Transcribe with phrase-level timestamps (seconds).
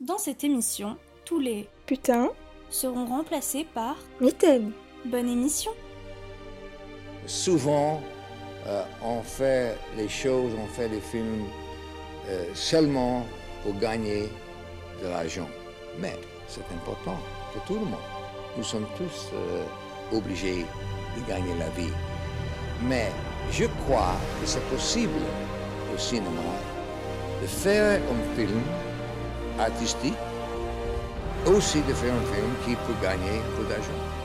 [0.00, 2.30] Dans cette émission, tous les Putain,
[2.68, 4.72] seront remplacés par mitaine.
[5.04, 5.70] bonne émission.
[7.26, 8.02] Souvent,
[8.66, 11.44] euh, on fait les choses, on fait les films
[12.28, 13.24] euh, seulement
[13.62, 14.28] pour gagner
[15.00, 15.48] de l'argent.
[16.00, 16.18] Mais
[16.48, 17.16] c'est important
[17.52, 18.00] pour tout le monde.
[18.56, 19.64] Nous sommes tous euh,
[20.12, 20.66] obligés
[21.16, 21.92] de gagner la vie.
[22.82, 23.12] Mais
[23.52, 25.22] je crois que c'est possible
[25.94, 26.42] au cinéma
[27.40, 28.60] de faire un film
[29.58, 30.14] artistique,
[31.46, 34.23] aussi de faire un film qui peut gagner peu d'argent.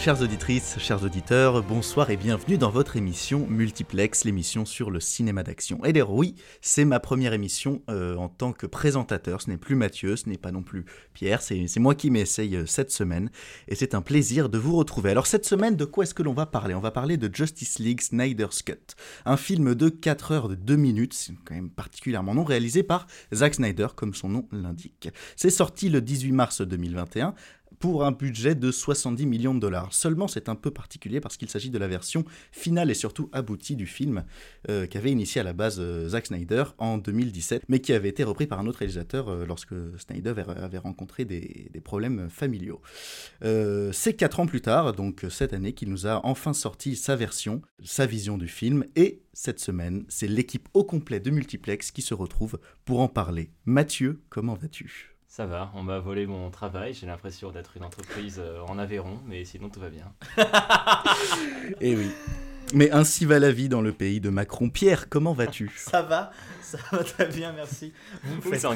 [0.00, 5.42] Chères auditrices, chers auditeurs, bonsoir et bienvenue dans votre émission Multiplex, l'émission sur le cinéma
[5.42, 5.84] d'action.
[5.84, 9.42] Et d'ailleurs, oui, c'est ma première émission euh, en tant que présentateur.
[9.42, 12.64] Ce n'est plus Mathieu, ce n'est pas non plus Pierre, c'est moi qui m'essaye euh,
[12.64, 13.28] cette semaine.
[13.68, 15.10] Et c'est un plaisir de vous retrouver.
[15.10, 16.74] Alors cette semaine, de quoi est-ce que l'on va parler?
[16.74, 18.94] On va parler de Justice League Snyder's Cut.
[19.26, 23.06] Un film de 4 heures de 2 minutes, c'est quand même particulièrement non, réalisé par
[23.34, 25.10] Zack Snyder, comme son nom l'indique.
[25.36, 27.34] C'est sorti le 18 mars 2021
[27.80, 29.92] pour un budget de 70 millions de dollars.
[29.92, 33.74] Seulement, c'est un peu particulier parce qu'il s'agit de la version finale et surtout aboutie
[33.74, 34.24] du film
[34.68, 38.22] euh, qu'avait initié à la base euh, Zack Snyder en 2017, mais qui avait été
[38.22, 42.82] repris par un autre réalisateur euh, lorsque Snyder avait, rencontré des, des problèmes familiaux.
[43.44, 47.16] Euh, c'est quatre ans plus tard, donc cette année, qu'il nous a enfin sorti sa
[47.16, 52.02] version, sa vision du film, et cette semaine, c'est l'équipe au complet de Multiplex qui
[52.02, 53.50] se retrouve pour en parler.
[53.64, 55.09] Mathieu, comment vas-tu?
[55.32, 59.20] Ça va, on m'a volé mon travail, j'ai l'impression d'être une entreprise euh, en Aveyron,
[59.28, 60.12] mais sinon tout va bien.
[61.80, 62.10] Eh oui.
[62.74, 64.70] Mais ainsi va la vie dans le pays de Macron.
[64.70, 65.70] Pierre, comment vas-tu?
[65.76, 66.32] Ça va,
[66.62, 67.92] ça va très bien, merci.
[68.24, 68.66] Vous me faites.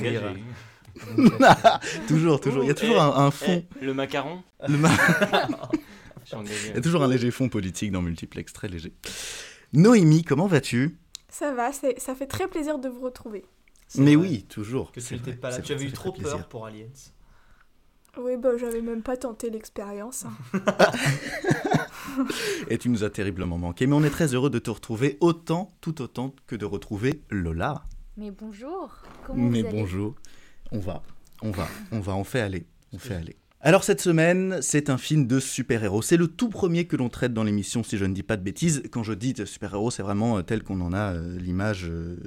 [2.07, 2.63] Toujours, toujours.
[2.63, 3.65] Il y a toujours Eh, un, un fond.
[3.81, 4.45] Eh, le macaron?
[4.69, 4.91] Le ma-.
[6.71, 8.93] Il y a toujours un léger fond politique dans Multiplex, très léger.
[9.73, 10.97] Noémie, comment vas-tu?
[11.29, 13.45] Ça va, ça fait très plaisir de vous retrouver.
[13.97, 14.93] Mais vrai oui, toujours.
[14.93, 15.61] Que tu n'étais pas là.
[15.61, 16.37] Tu avais eu trop plaisir.
[16.39, 16.87] peur pour Aliens.
[18.17, 20.25] Oui, bah j'avais même pas tenté l'expérience.
[20.25, 20.33] hein.
[22.71, 23.87] Et tu nous as terriblement manqué.
[23.87, 27.85] Mais on est très heureux de te retrouver autant, tout autant que de retrouver Lola.
[28.17, 28.95] Mais bonjour,
[29.27, 29.79] comment Mais vous allez?
[29.81, 30.15] bonjour.
[30.71, 31.03] On va,
[31.43, 33.37] on va, on va, on fait aller, on fait aller.
[33.67, 36.03] Alors cette semaine, c'est un film de super-héros.
[36.03, 38.43] C'est le tout premier que l'on traite dans l'émission, si je ne dis pas de
[38.43, 38.83] bêtises.
[38.93, 42.19] Quand je dis super-héros, c'est vraiment euh, tel qu'on en a euh, l'image euh,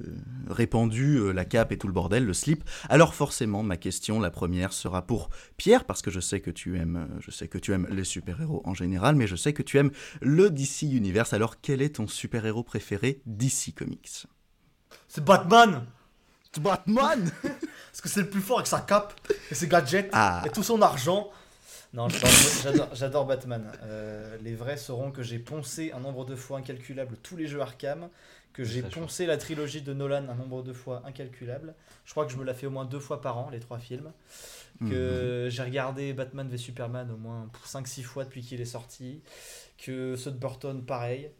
[0.49, 2.63] répandue, la cape et tout le bordel, le slip.
[2.89, 6.75] Alors forcément, ma question, la première, sera pour Pierre, parce que je sais que tu
[6.75, 9.77] aimes, je sais que tu aimes les super-héros en général, mais je sais que tu
[9.77, 11.33] aimes le DC Universe.
[11.33, 14.25] Alors quel est ton super-héros préféré DC Comics?
[15.07, 15.83] C'est Batman
[16.57, 19.13] C'est Batman Parce que c'est le plus fort avec sa cape
[19.51, 20.41] et ses gadgets Ah.
[20.45, 21.29] et tout son argent.
[21.93, 22.07] Non,
[22.93, 23.71] j'adore- Batman.
[23.83, 27.61] Euh, les vrais sauront que j'ai poncé un nombre de fois incalculable tous les jeux
[27.61, 28.09] Arkham,
[28.53, 31.75] que j'ai poncé la trilogie de Nolan un nombre de fois incalculable.
[32.05, 33.79] Je crois que je me la fais au moins deux fois par an, les trois
[33.79, 34.11] films.
[34.79, 34.91] Mhm.
[34.91, 39.21] que j'ai regardé Batman v Superman au moins 5-6 fois depuis qu'il est sorti,
[39.83, 41.31] que ceux de Burton pareil.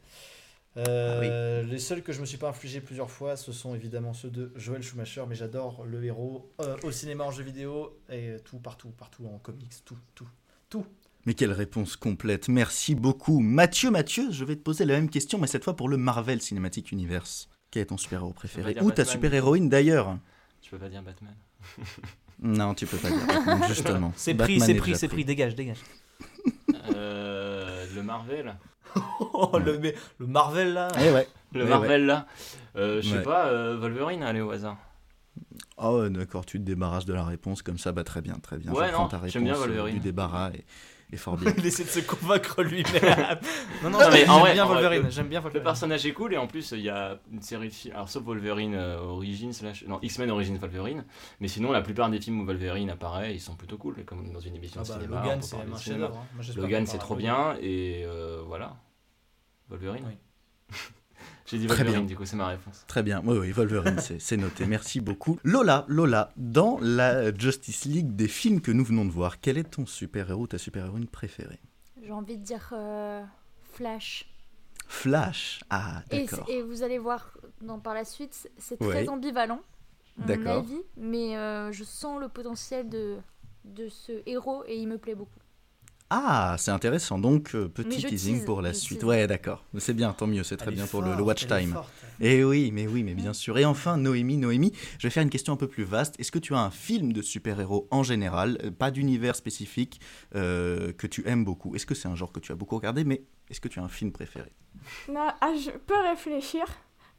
[0.78, 4.30] Euh, Les seuls que je me suis pas infligé plusieurs fois, ce sont évidemment ceux
[4.30, 8.60] de Joel Schumacher, mais j'adore le héros euh, au cinéma, en jeu vidéo et tout,
[8.60, 10.28] partout, partout en comics, tout, tout,
[10.70, 10.86] tout.
[11.26, 13.40] Mais quelle réponse complète, merci beaucoup.
[13.40, 16.42] Mathieu, Mathieu, je vais te poser la même question, mais cette fois pour le Marvel
[16.42, 17.50] Cinematic Universe.
[17.72, 19.06] Quel est ton super-héros préféré Ou ta Batman.
[19.08, 20.18] super-héroïne d'ailleurs
[20.64, 21.36] Je peux pas dire Batman.
[22.42, 24.14] Non, tu peux pas dire Batman, justement.
[24.16, 25.80] C'est pris, Batman c'est est pris, c'est pris, dégage, dégage.
[26.96, 27.57] Euh,
[27.98, 28.56] le Marvel
[29.20, 31.28] Oh, le, mais- le Marvel là Eh ouais.
[31.54, 32.26] Le Ouais, Marvel là
[32.76, 33.24] Euh, Je sais Ouais.
[33.24, 34.78] pas, euh, Wolverine, allez au hasard.
[35.78, 38.58] Oh, ouais, d'accord, tu te débarrasses de la réponse comme ça, bah très bien, très
[38.58, 38.72] bien.
[38.72, 39.96] Ouais, non, ta réponse j'aime bien euh, Wolverine.
[39.96, 40.64] du débarras et,
[41.16, 41.54] fort bien.
[41.58, 42.92] Il essaie de se convaincre lui-même.
[43.84, 45.64] non, non, Non, mais en j'aime vrai, bien Wolverine, le- j'aime bien Le Wolverine.
[45.64, 48.24] personnage est cool et en plus il y a une série de films, alors sauf
[48.24, 51.06] Wolverine euh, Origins, slash- non X-Men Origins Wolverine,
[51.40, 54.42] mais sinon la plupart des films où Wolverine apparaît ils sont plutôt cool, comme dans
[54.42, 55.16] une émission Ah de bah, cinéma.
[55.16, 55.78] on Logan, c'est un de cinéma.
[55.80, 56.18] chef-d'œuvre.
[56.18, 56.54] hein.
[56.58, 58.76] Logan c'est trop bien et euh, voilà.
[59.70, 60.76] Wolverine Oui.
[61.50, 62.08] J'ai dit Très Wolverine bien.
[62.08, 62.84] du coup c'est ma réponse.
[62.88, 65.40] Très bien, oui, oui, Wolverine, c'est noté, merci beaucoup.
[65.44, 69.64] Lola, Lola, dans la Justice League des films que nous venons de voir, quel est
[69.72, 71.60] ton super-héros, ta super-héroïne préférée?
[72.04, 73.24] J'ai envie de dire euh,
[73.74, 74.30] Flash.
[74.90, 76.46] Flash, ah Et, d'accord.
[76.50, 78.90] et vous allez voir dans, par la suite, c'est Ouais.
[78.90, 79.62] très ambivalent,
[80.18, 83.18] mon avis, mais euh, je sens le potentiel de,
[83.66, 85.40] de ce héros et il me plaît beaucoup.
[86.10, 87.20] Ah, c'est intéressant.
[87.20, 89.00] Donc, euh, petit teasing tease, pour la suite.
[89.00, 89.08] tease.
[89.10, 89.66] Ouais, d'accord.
[89.78, 90.44] C'est bien, tant mieux.
[90.44, 91.78] C'est très bien pour le, watch time.
[92.22, 93.58] Et oui, mais oui, mais bien sûr.
[93.58, 96.18] Et enfin, Noémie, Noémie, je vais faire une question un peu plus vaste.
[96.20, 100.00] Est-ce que tu as un film de super-héros en général, euh, pas d'univers spécifique,
[100.36, 101.76] euh, que tu aimes beaucoup?
[101.76, 103.84] Est-ce que c'est un genre que tu as beaucoup regardé, mais est-ce que tu as
[103.84, 104.52] un film préféré?
[105.10, 106.66] Non, ah, je peux réfléchir.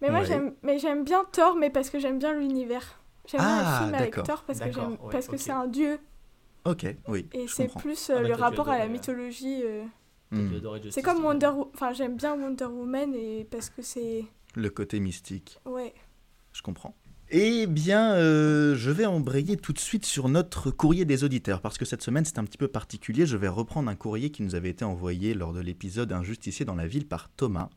[0.00, 0.26] Mais moi, Ouais.
[0.26, 3.00] j'aime, mais j'aime bien Thor, mais parce que j'aime bien l'univers.
[3.30, 4.24] J'aime bien Ah, le film avec d'accord.
[4.26, 5.98] Thor parce que, ouais, parce que c'est un dieu.
[6.68, 7.26] Ok, oui.
[7.32, 9.62] Et c'est plus Ah, euh, bah, le rapport à la mythologie.
[9.64, 9.84] euh.
[10.30, 11.24] Justice C'est comme.
[11.24, 11.68] Wonder Woman.
[11.74, 14.24] Enfin, j'aime bien Wonder Woman et parce que c'est.
[14.54, 15.58] Le côté mystique.
[15.64, 15.94] Ouais.
[16.52, 16.94] Je comprends.
[17.30, 21.76] Eh bien, euh, je vais embrayer tout de suite sur notre courrier des auditeurs, parce
[21.76, 23.26] que cette semaine c'est un petit peu particulier.
[23.26, 26.64] Je vais reprendre un courrier qui nous avait été envoyé lors de l'épisode Un justicier
[26.64, 27.68] dans la ville par Thomas,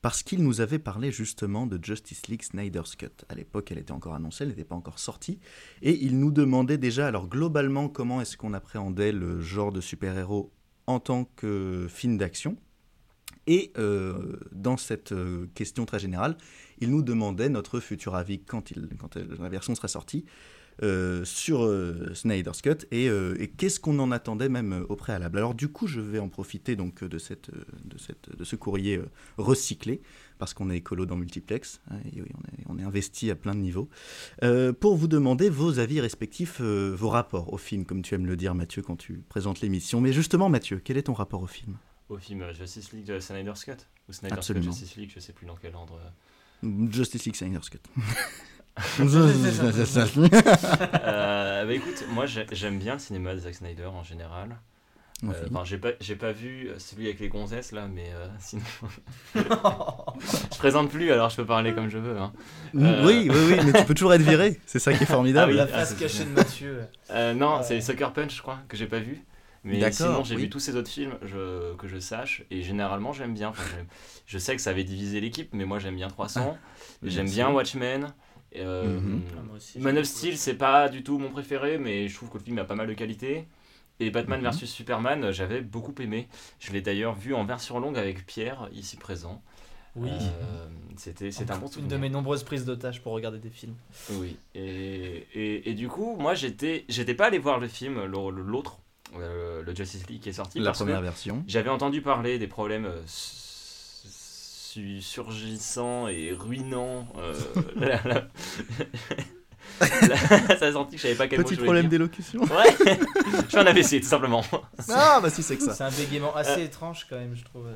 [0.00, 3.24] parce qu'il nous avait parlé justement de Justice League Snyder's Cut.
[3.28, 5.40] À l'époque, elle était encore annoncée, elle n'était pas encore sortie,
[5.82, 10.52] et il nous demandait déjà, alors globalement, comment est-ce qu'on appréhendait le genre de super-héros
[10.86, 12.56] en tant que film d'action.
[13.46, 16.36] Et euh, dans cette euh, question très générale,
[16.80, 20.24] il nous demandait notre futur avis quand, quand la version sera sortie
[20.82, 25.38] euh, sur euh, Snyder's Cut et, euh, et qu'est-ce qu'on en attendait même au préalable?
[25.38, 29.00] Alors du coup, je vais en profiter donc de, cette, de, cette, de ce courrier
[29.38, 30.00] recyclé
[30.38, 33.34] parce qu'on est écolo dans Multiplex hein, et oui, on, est, on est investi à
[33.34, 33.88] plein de niveaux
[34.80, 38.54] pour vous demander vos avis respectifs, vos rapports au film, comme tu aimes le dire
[38.54, 40.00] Mathieu quand tu présentes l'émission.
[40.00, 41.76] Mais justement Mathieu, quel est ton rapport au film?
[42.08, 43.72] Au film Justice League de Snyder's Cut
[44.08, 44.66] Ou Snyder's Absolument.
[44.66, 46.00] Cut Justice League, je sais plus dans quel ordre.
[46.62, 47.80] Justice League Snyder's Cut.
[51.04, 54.56] Euh, bah écoute, moi j'ai- j'aime bien le cinéma de Zack Snyder en général.
[55.24, 55.32] Euh,
[55.64, 58.62] j'ai pas, j'ai pas vu celui avec les gonzesses là, mais euh, sinon.
[59.34, 62.16] je présente plus alors je peux parler comme je veux.
[62.18, 62.32] Hein.
[62.76, 64.60] Euh, Oui, oui, oui, mais tu peux toujours être viré.
[64.66, 65.52] C'est ça qui est formidable.
[65.58, 65.70] Ah oui.
[65.72, 66.82] La Ah, face cachée de Mathieu.
[67.10, 67.62] Euh, non, Ouais.
[67.64, 69.20] c'est Sucker Punch, je crois, que j'ai pas vu.
[69.64, 70.42] Mais sinon, j'ai oui.
[70.42, 72.44] vu tous ces autres films je, que je sache.
[72.52, 73.48] Et généralement, j'aime bien.
[73.48, 73.62] Enfin,
[74.24, 76.56] je sais que ça avait divisé l'équipe, mais moi, j'aime bien 300.
[77.02, 77.50] Oui, j'aime bien.
[77.50, 78.12] Watchmen.
[78.56, 79.22] Euh, Mhm.
[79.36, 82.30] Ah, moi aussi, Man of Steel, c'est pas du tout mon préféré, mais je trouve
[82.30, 83.46] que le film a pas mal de qualité.
[84.00, 84.50] Et Batman Mhm.
[84.50, 86.28] vs Superman, j'avais beaucoup aimé.
[86.60, 89.42] Je l'ai d'ailleurs vu en version longue avec Pierre, ici présent.
[89.96, 90.10] Oui.
[90.12, 90.66] Euh,
[90.96, 91.90] c'était c'est un bon Une souvenir.
[91.90, 93.74] de mes nombreuses prises d'otages pour regarder des films.
[94.12, 98.30] Oui, et, et, et du coup, moi j'étais j'étais pas allé voir le film, le-
[98.30, 98.78] le- l'autre,
[99.16, 101.42] euh, le Justice League qui est sorti, La parce première que version.
[101.48, 102.86] j'avais entendu parler des problèmes
[104.72, 107.06] su- surgissants et ruinants.
[107.16, 107.34] euh,
[107.76, 108.28] la- la- la-
[110.58, 112.40] ça a senti que je savais pas quel mot Petit je problème d'élocution.
[112.42, 112.76] Ouais,
[113.44, 114.44] je suis un AVC tout simplement.
[114.90, 115.74] Ah, bah si, c'est que ça.
[115.74, 117.66] C'est un bégaiement assez étrange quand même, je trouve.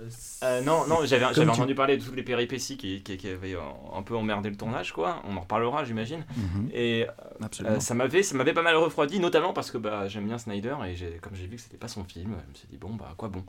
[0.43, 3.55] Euh, non, non, j'avais tu- entendu parler de toutes les péripéties qui, qui, qui avaient
[3.55, 3.61] euh,
[3.95, 5.23] un peu emmerdé le tournage, quoi.
[5.29, 6.25] On en reparlera, j'imagine.
[6.37, 7.07] Mhm, Et.
[7.65, 10.77] Euh, ça m'avait ça m'avait pas mal refroidi notamment parce que bah j'aime bien Snyder
[10.87, 13.09] et comme j'ai vu que c'était pas son film je me suis dit bon bah
[13.11, 13.45] à quoi bon?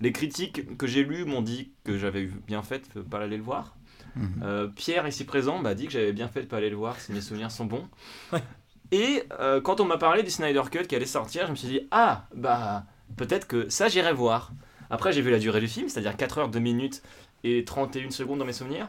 [0.00, 3.36] Les critiques que j'ai lues m'ont dit que j'avais eu bien fait de pas aller
[3.36, 3.76] le voir
[4.16, 4.42] Mhm.
[4.42, 6.98] Euh, Pierre ici présent m'a dit que j'avais bien fait de pas aller le voir
[6.98, 7.86] si mes souvenirs sont bons
[8.32, 8.42] Ouais.
[8.90, 11.68] et euh, quand on m'a parlé du Snyder Cut qui allait sortir je me suis
[11.68, 12.84] dit ah bah
[13.16, 14.52] peut-être que ça j'irai voir
[14.90, 17.02] après j'ai vu la durée du film c'est-à-dire 4 heures 2 minutes
[17.44, 18.88] et 31 secondes dans mes souvenirs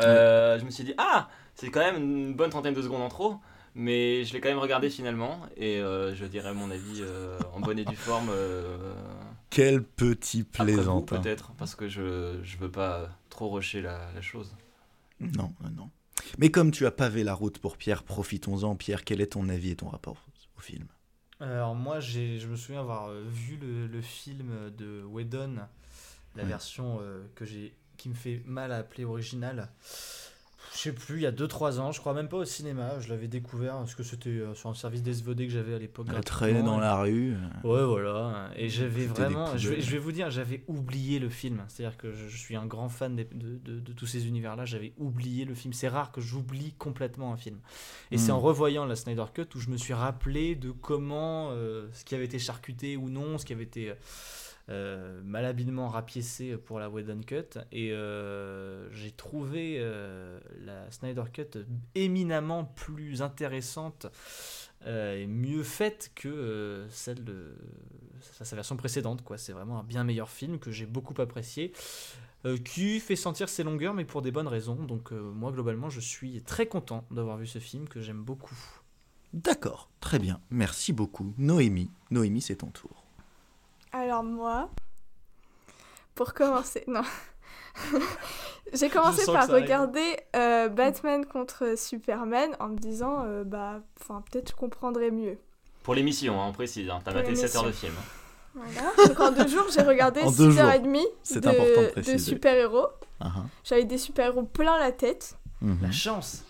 [0.00, 3.08] Euh, je me suis dit ah c'est quand même une bonne trentaine de secondes en
[3.08, 3.36] trop
[3.74, 7.02] mais je l'ai quand même regardé finalement et euh, je dirais mon avis
[7.54, 8.30] en bonne et due forme
[9.50, 11.20] Quel petit plaisantin.
[11.20, 14.54] peut-être parce que je je veux pas trop rusher la, la chose.
[15.20, 15.90] Non, euh, non.
[16.38, 18.76] Mais comme tu as pavé la route pour Pierre, profitons-en.
[18.76, 20.16] Pierre, quel est ton avis et ton rapport
[20.56, 20.86] au film?
[21.40, 25.56] Alors moi, j'ai, je me souviens avoir euh, vu le, le film de Whedon,
[26.36, 26.48] la Ouais.
[26.48, 29.68] version euh, que j'ai, qui me fait mal à appeler originale.
[30.80, 33.10] Je sais plus, il y a 2-3 ans, je crois même pas au cinéma, je
[33.10, 36.06] l'avais découvert parce que c'était euh, sur un service d'SVOD que j'avais à l'époque.
[36.10, 37.34] Elle traînait dans la rue.
[37.64, 38.48] Ouais, voilà.
[38.56, 39.46] Et j'avais des vraiment.
[39.58, 39.82] Je vais, poubelles.
[39.86, 41.62] je vais vous dire, j'avais oublié le film.
[41.68, 44.64] C'est-à-dire que je, je suis un grand fan des- de, de- de tous ces univers-là.
[44.64, 45.74] J'avais oublié le film.
[45.74, 47.58] C'est rare que j'oublie complètement un film.
[48.10, 48.36] Et c'est Mm.
[48.36, 52.14] en revoyant la Snyder Cut où je me suis rappelé de comment euh, ce qui
[52.14, 53.90] avait été charcuté ou non, ce qui avait été.
[53.90, 53.94] euh,
[55.24, 62.64] malhabilement rapiécé pour la Whedon Cut et euh, j'ai trouvé euh, la Snyder Cut éminemment
[62.64, 64.06] plus intéressante
[64.86, 67.54] euh, et mieux faite que euh, celle de
[68.20, 69.22] sa, version précédente.
[69.22, 69.38] quoi.
[69.38, 71.72] C'est vraiment un bien meilleur film que j'ai beaucoup apprécié,
[72.46, 74.76] euh, qui fait sentir ses longueurs, mais pour des bonnes raisons.
[74.76, 78.56] Donc euh, moi, globalement, je suis très content d'avoir vu ce film que j'aime beaucoup.
[79.32, 80.40] D'accord, très bien.
[80.50, 81.34] Merci beaucoup.
[81.38, 82.99] Noémie, Noémie, c'est ton tour.
[83.92, 84.70] Alors moi,
[86.14, 87.02] pour commencer, non.
[88.72, 94.50] J'ai commencé par regarder euh, Batman contre Superman en me disant, euh, bah, enfin peut-être
[94.50, 95.38] je comprendrais mieux.
[95.82, 97.94] Pour l'émission, hein, on précise, hein, t'as maté 7 heures de film.
[98.54, 99.08] Voilà.
[99.08, 102.88] Donc en deux jours, j'ai regardé En deux 6h30 C'est important de de, super-héros.
[103.20, 103.40] Ah, ah.
[103.64, 105.36] J'avais des super-héros plein la tête.
[105.60, 105.78] Mhm.
[105.82, 106.44] La chance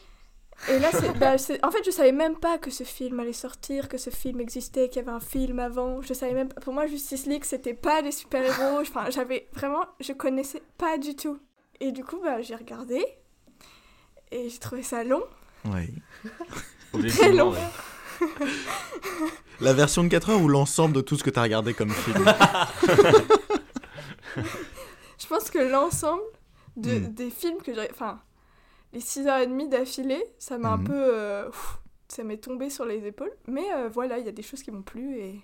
[0.69, 3.33] Et là, c'est, bah, c'est- en fait, je savais même pas que ce film allait
[3.33, 6.03] sortir, que ce film existait, qu'il y avait un film avant.
[6.03, 8.81] Je savais même pas- Pour moi, Justice League, c'était pas des super-héros.
[8.81, 9.85] Enfin, j'avais vraiment.
[10.01, 11.39] Je connaissais pas du tout.
[11.81, 13.05] Et du coup, bah, j'ai regardé.
[14.31, 15.23] Et j'ai trouvé ça long.
[15.65, 15.89] Oui.
[16.93, 17.51] Objectivement, long.
[17.53, 18.29] ouais.
[19.61, 22.25] La version de 4 heures ou l'ensemble de tout ce que t'as regardé comme film
[25.19, 26.23] Je pense que l'ensemble
[26.77, 27.15] de, Hmm.
[27.15, 27.91] des films que j'ai.
[27.91, 28.21] Enfin,
[28.93, 30.85] les 6h30 d'affilée, ça m'a un Mhm.
[30.85, 30.95] peu.
[31.15, 31.49] euh,
[32.09, 33.33] ça m'est tombé sur les épaules.
[33.47, 35.41] Mais euh, voilà, il y a des choses qui m'ont plu et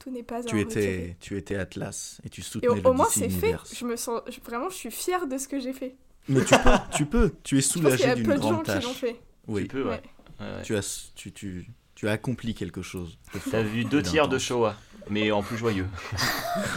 [0.00, 1.16] tout n'est pas tu, étais, retirer.
[1.20, 3.56] tu étais Atlas et tu Et soutenais au, le au moins, c'est fait.
[3.72, 4.20] Je me sens.
[4.28, 5.94] je- vraiment, je suis fière de ce que j'ai fait.
[6.28, 7.34] Mais tu peux, tu peux.
[7.44, 8.80] Tu es Je pense qu'il y soulagé a d'une peu de gens grande qui l'ont
[8.80, 8.92] tâche.
[8.94, 9.16] fait.
[9.46, 9.90] Oui, Tu peux, ouais.
[9.90, 10.02] Ouais.
[10.40, 10.62] Ouais, ouais.
[10.64, 13.16] tu as, tu, tu, tu as accompli quelque chose.
[13.50, 14.38] T'as vu et deux tiers de.
[14.38, 14.74] Showa,
[15.08, 15.86] mais en plus joyeux.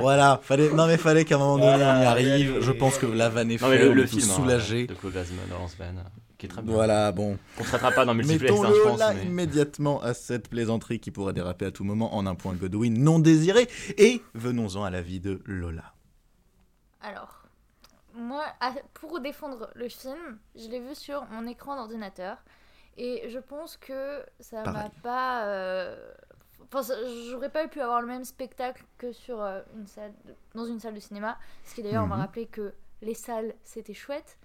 [0.00, 2.52] Voilà, fallait, non mais fallait qu'à un moment donné Voilà, on y arrive.
[2.54, 2.62] allez.
[2.62, 4.86] Je pense que la vanne est faite, le, film, hein, soulagés.
[4.86, 4.94] de
[5.50, 5.86] Laurence Van,
[6.38, 6.72] qui est très bien.
[6.74, 7.36] Voilà, bon.
[7.58, 8.98] On ne traitera pas dans Multiplex, hein, je Mettons-le pense.
[8.98, 12.54] là mais- immédiatement à cette plaisanterie qui pourrait déraper à tout moment en un point
[12.54, 13.68] Godwin non désiré.
[13.98, 15.92] Et venons-en à la vie de Lola.
[17.02, 17.44] Alors,
[18.14, 18.44] moi,
[18.94, 22.36] pour défendre le film, je l'ai vu sur mon écran d'ordinateur.
[22.96, 25.44] Et je pense que ça m'a pas.
[25.46, 25.96] euh,
[26.72, 26.94] Enfin,
[27.30, 30.78] j'aurais pas pu avoir le même spectacle que sur euh, une salle de- dans une
[30.78, 31.36] salle de cinéma.
[31.64, 32.20] Ce qui d'ailleurs m'a Mhm.
[32.22, 32.72] rappelé que
[33.02, 34.36] les salles c'était chouette.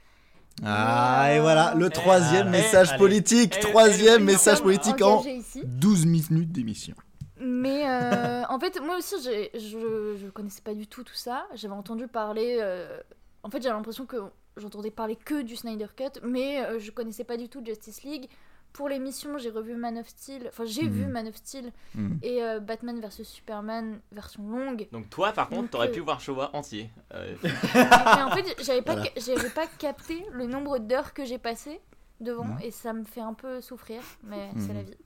[0.63, 2.97] Ah, et euh, voilà, le Eh, troisième allez, message allez.
[2.99, 3.53] politique.
[3.57, 5.61] Eh, troisième message politique en ici.
[5.65, 6.95] 12 minutes d'émission.
[7.39, 11.45] Mais euh, en fait, moi aussi, je, je connaissais pas du tout tout ça.
[11.55, 12.57] J'avais entendu parler.
[12.61, 12.99] euh,
[13.43, 14.15] en fait, j'avais l'impression que
[14.57, 18.29] j'entendais parler que du Snyder Cut, mais euh, je connaissais pas du tout Justice League.
[18.75, 20.43] Pour l'émission, j'ai revu Man of Steel.
[20.49, 20.89] Enfin, j'ai Mhm.
[20.91, 22.17] vu Man of Steel Hmm.
[22.21, 24.87] et euh, Batman vs Superman version longue.
[24.91, 26.89] Donc toi, par contre, t'aurais euh, pu voir Showa entier.
[27.13, 27.35] Euh,
[27.73, 29.09] mais en fait, j'avais pas, Voilà.
[29.17, 31.79] ca- pas capté le nombre d'heures que j'ai passé
[32.19, 32.59] devant Mhm.
[32.63, 34.61] et ça me fait un peu souffrir, mais Mhm.
[34.67, 34.97] c'est la vie.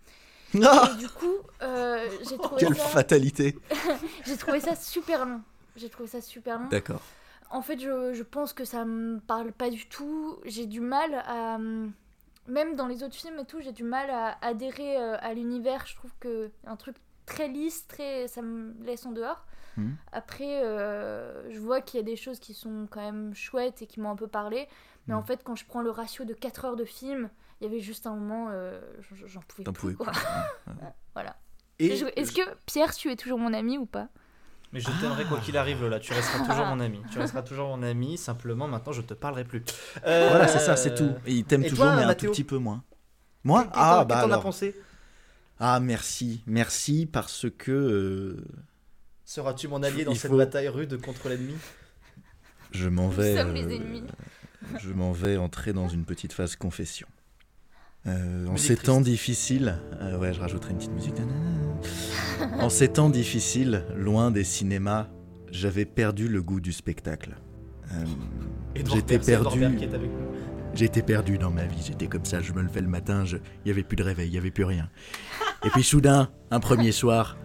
[0.63, 2.85] Ah, Et du coup, euh, j'ai trouvé quelle ça.
[2.85, 3.55] fatalité.
[4.25, 5.41] J'ai trouvé ça super long.
[5.75, 6.67] J'ai trouvé ça super long.
[6.69, 7.01] D'accord.
[7.51, 10.39] En fait, je, je pense que ça me parle pas du tout.
[10.45, 11.59] J'ai du mal à.
[12.49, 15.85] Même dans les autres films et tout, j'ai du mal à adhérer euh, à l'univers.
[15.85, 19.45] Je trouve que un truc très lisse, très, ça me laisse en dehors.
[19.77, 19.95] Mhm.
[20.11, 23.87] Après, euh, je vois qu'il y a des choses qui sont quand même chouettes et
[23.87, 24.67] qui m'ont un peu parlé.
[25.07, 25.19] Mais Mhm.
[25.19, 27.29] en fait, quand je prends le ratio de 4 heures de film,
[27.61, 28.81] il y avait juste un moment, euh,
[29.25, 29.73] j'en- pouvais plus.
[29.73, 30.11] pouvais quoi.
[31.13, 31.35] voilà.
[31.79, 34.09] Je- Est-ce que Pierre, tu es toujours mon ami ou pas?
[34.71, 35.99] Mais je t'aimerai quoi qu'il arrive, Lola.
[35.99, 37.01] Tu resteras toujours mon ami.
[37.11, 38.17] Tu resteras toujours mon ami.
[38.17, 39.63] Simplement, maintenant, je te parlerai plus.
[40.05, 41.11] Euh, Voilà, c'est ça, c'est tout.
[41.25, 42.83] Et il t'aime toujours, toi, mais un tout petit peu moins.
[43.43, 44.43] Moi Ah, qu'est-ce bah que t'en as alors.
[44.43, 44.75] pensé
[45.59, 46.43] Ah, merci.
[46.45, 48.45] Merci parce que euh,
[49.25, 51.55] Seras-tu mon allié dans Il cette faut- bataille rude contre l'ennemi?
[52.71, 53.37] Je m'en Nous vais.
[53.37, 54.03] sommes les euh, ennemis.
[54.79, 57.07] je m'en vais entrer dans une petite phase confession.
[58.07, 58.85] Euh, en ces triste.
[58.85, 61.15] temps difficiles, euh, ouais, je rajouterai une petite musique.
[62.59, 65.07] En ces temps difficiles, loin des cinémas,
[65.51, 67.35] j'avais perdu le goût du spectacle.
[67.93, 68.05] Euh,
[68.75, 69.65] J'étais perdu.
[70.73, 73.37] J'étais perdu dans ma vie, j'étais comme ça, je me levais le matin, je...
[73.37, 74.89] il n'y avait plus de réveil, il n'y avait plus rien.
[75.65, 77.37] Et puis soudain, un premier soir,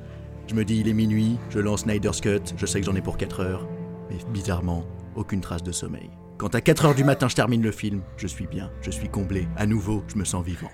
[0.47, 3.01] je me dis il est minuit, je lance Snyder's Cut, je sais que j'en ai
[3.01, 3.67] pour 4 heures,
[4.11, 4.85] mais bizarrement,
[5.17, 6.11] aucune trace de sommeil.
[6.39, 9.09] Quand à 4 heures du matin je termine le film, je suis bien, je suis
[9.09, 10.71] comblé, à nouveau, je me sens vivant.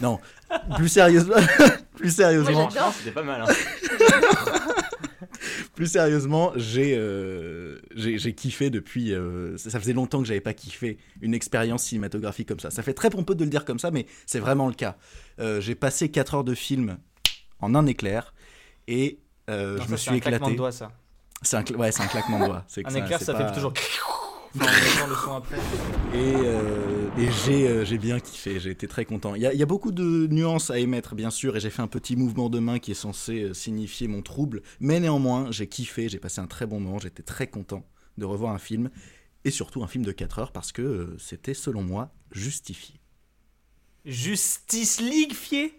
[0.00, 0.20] Non,
[0.76, 1.34] plus sérieusement,
[1.96, 2.68] plus sérieusement,
[2.98, 3.42] c'était pas mal.
[3.42, 3.46] hein.
[5.74, 7.78] plus sérieusement, j'ai euh,
[8.36, 9.12] kiffé depuis.
[9.12, 12.70] euh, ça, faisait longtemps que j'avais pas kiffé une expérience cinématographique comme ça.
[12.70, 14.96] Ça fait très pompeux de le dire comme ça, mais c'est vraiment le cas.
[15.40, 16.98] Euh, j'ai passé 4 heures de film
[17.60, 18.34] en un éclair
[18.88, 19.18] et
[19.50, 20.52] euh, Non, je ça, me c'est suis un claquement éclaté.
[20.52, 20.92] de doigts, ça.
[21.40, 22.64] C'est un, cla- ouais, c'est un claquement de doigts.
[22.68, 23.72] C'est Un éclair, c'est ça pas- fait toujours.
[24.54, 25.56] Enfin, on entend le son après.
[26.14, 29.34] Et, euh, et j'ai euh, j'ai bien kiffé, j'ai été très content.
[29.34, 31.70] Il y, a, il y a beaucoup de nuances à émettre, bien sûr, et j'ai
[31.70, 34.62] fait un petit mouvement de main qui est censé euh, signifier mon trouble.
[34.80, 37.86] Mais néanmoins, j'ai kiffé, j'ai passé un très bon moment, j'étais très content
[38.18, 38.90] de revoir un film,
[39.44, 42.96] et surtout un film de 4 heures, parce que euh, c'était, selon moi, justifié.
[44.04, 45.72] Justice League, fier?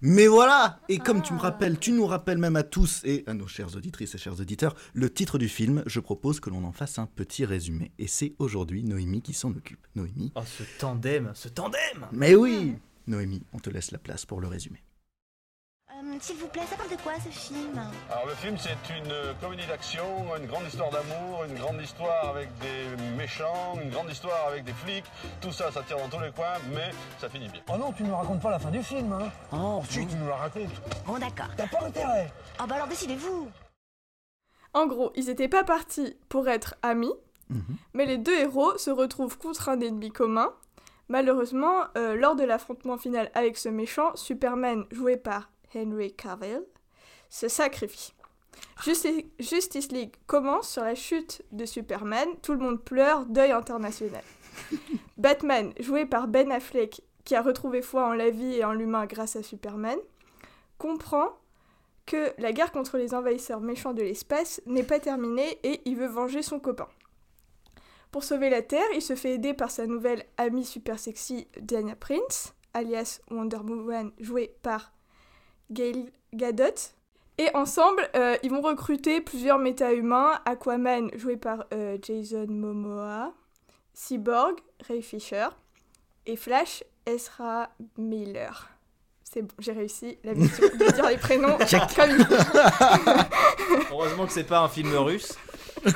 [0.00, 1.42] Mais voilà Et comme tu me Ah.
[1.42, 4.76] rappelles, tu nous rappelles même à tous et à nos chères auditrices et chers auditeurs,
[4.94, 7.90] le titre du film, je propose que l'on en fasse un petit résumé.
[7.98, 9.84] Et c'est aujourd'hui Noémie qui s'en occupe.
[9.96, 12.74] Noémie Oh, ce tandem, ce tandem Mais oui
[13.08, 14.82] Noémie, on te laisse la place pour le résumé.
[15.98, 19.10] Euh, S'il vous plaît, ça parle de quoi ce film Alors le film c'est une
[19.10, 20.04] euh, comédie d'action,
[20.36, 24.72] une grande histoire d'amour, une grande histoire avec des méchants, une grande histoire avec des
[24.72, 25.04] flics.
[25.40, 27.60] Tout ça, ça tire dans tous les coins, mais ça finit bien.
[27.72, 30.14] Oh non, tu ne me racontes pas la fin du film, hein Oh, si tu
[30.16, 30.70] nous la racontes.
[31.06, 31.48] Bon, d'accord.
[31.56, 32.30] T'as pas intérêt
[32.62, 33.48] Oh bah alors décidez-vous
[34.74, 37.12] En gros, ils étaient pas partis pour être amis,
[37.50, 37.76] Mhm.
[37.94, 40.52] mais les deux héros se retrouvent contre un ennemi commun.
[41.08, 46.62] Malheureusement, euh, lors de l'affrontement final avec ce méchant, Superman, joué par Henry Cavill,
[47.28, 48.14] se sacrifie.
[48.82, 54.22] Justi- Justice League commence sur la chute de Superman, tout le monde pleure, deuil international.
[55.16, 59.06] Batman, joué par Ben Affleck, qui a retrouvé foi en la vie et en l'humain
[59.06, 59.98] grâce à Superman,
[60.78, 61.28] comprend
[62.06, 66.06] que la guerre contre les envahisseurs méchants de l'espace n'est pas terminée et il veut
[66.08, 66.88] venger son copain.
[68.10, 71.94] Pour sauver la Terre, il se fait aider par sa nouvelle amie super sexy Diana
[71.94, 74.92] Prince, alias Wonder Woman, jouée par
[75.70, 76.92] Gail Gadot.
[77.38, 83.32] Et ensemble, euh, ils vont recruter plusieurs méta-humains, Aquaman, joué par euh, Jason Momoa,
[83.94, 84.56] Cyborg,
[84.88, 85.46] Ray Fisher,
[86.26, 88.70] et Flash, Ezra Miller.
[89.22, 91.58] C'est bon, j'ai réussi la mission de dire les prénoms
[91.96, 92.26] comme.
[93.92, 95.36] Heureusement que c'est pas un film russe.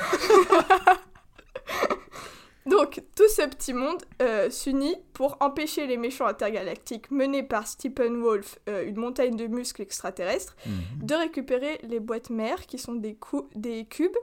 [2.65, 8.21] Donc, tout ce petit monde euh, s'unit pour empêcher les méchants intergalactiques menés par Stephen
[8.21, 11.05] Wolf, euh, une montagne de muscles extraterrestres, Mhm.
[11.05, 14.15] de récupérer les boîtes mères qui sont des, cou- des cubes,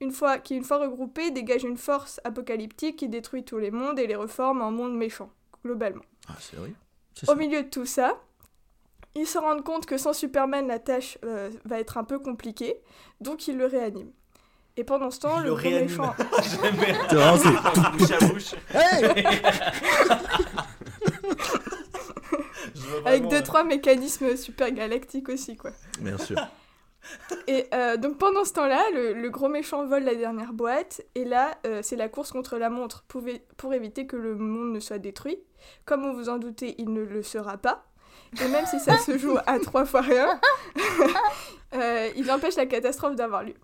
[0.00, 3.98] une fois, qui, une fois regroupés, dégagent une force apocalyptique qui détruit tous les mondes
[3.98, 5.30] et les reforme en mondes méchants,
[5.64, 6.02] globalement.
[6.28, 6.72] Ah, c'est vrai.
[7.22, 7.34] Au ça.
[7.36, 8.20] milieu de tout ça,
[9.14, 12.80] ils se rendent compte que sans Superman, la tâche euh, va être un peu compliquée,
[13.20, 14.12] donc ils le réaniment.
[14.76, 16.14] Et pendant ce temps, le, le gros méchant.
[16.62, 16.98] J'aime bien.
[17.92, 18.54] Bouche à bouche.
[23.04, 23.42] Avec deux, ouais.
[23.42, 25.72] trois mécanismes super galactiques aussi, quoi.
[26.00, 26.36] Bien sûr.
[27.48, 31.24] Et euh, donc pendant ce temps-là, le, le gros méchant vole la dernière boîte, et
[31.24, 33.22] là, euh, c'est la course contre la montre pour,
[33.56, 35.38] pour éviter que le monde ne soit détruit.
[35.84, 37.84] Comme vous vous en doutez, il ne le sera pas.
[38.40, 40.40] Et même si ça se joue à trois fois rien,
[41.74, 43.54] euh, il empêche la catastrophe d'avoir lieu.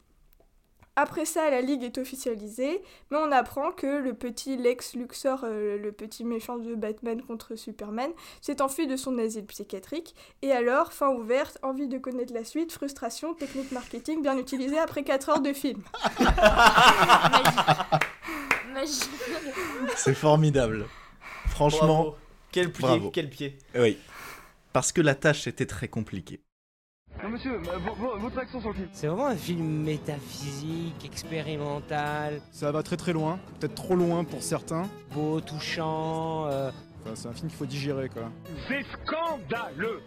[1.00, 5.78] Après ça, la ligue est officialisée, mais on apprend que le petit Lex Luthor, euh,
[5.78, 10.16] le petit méchant de Batman contre Superman, s'est enfui de son asile psychiatrique.
[10.42, 15.04] Et alors, fin ouverte, envie de connaître la suite, frustration, technique marketing bien utilisée après
[15.04, 15.84] 4 heures de film.
[18.74, 19.08] Magie.
[19.94, 20.84] C'est formidable.
[21.46, 22.16] Franchement, Bravo.
[22.50, 23.10] Quel pied, Bravo.
[23.12, 23.56] quel pied.
[23.76, 23.98] oui.
[24.72, 26.40] Parce que la tâche était très compliquée.
[27.22, 28.88] Non, monsieur, euh, vo- vo- votre action sur le film.
[28.92, 34.42] C'est vraiment un film métaphysique, expérimental, Ça va très très loin, peut-être trop loin pour
[34.42, 34.88] certains.
[35.12, 36.46] beau, touchant.
[36.46, 36.70] euh,
[37.04, 38.30] Enfin, c'est un film qu'il faut digérer quoi.
[38.68, 40.00] C'est scandaleux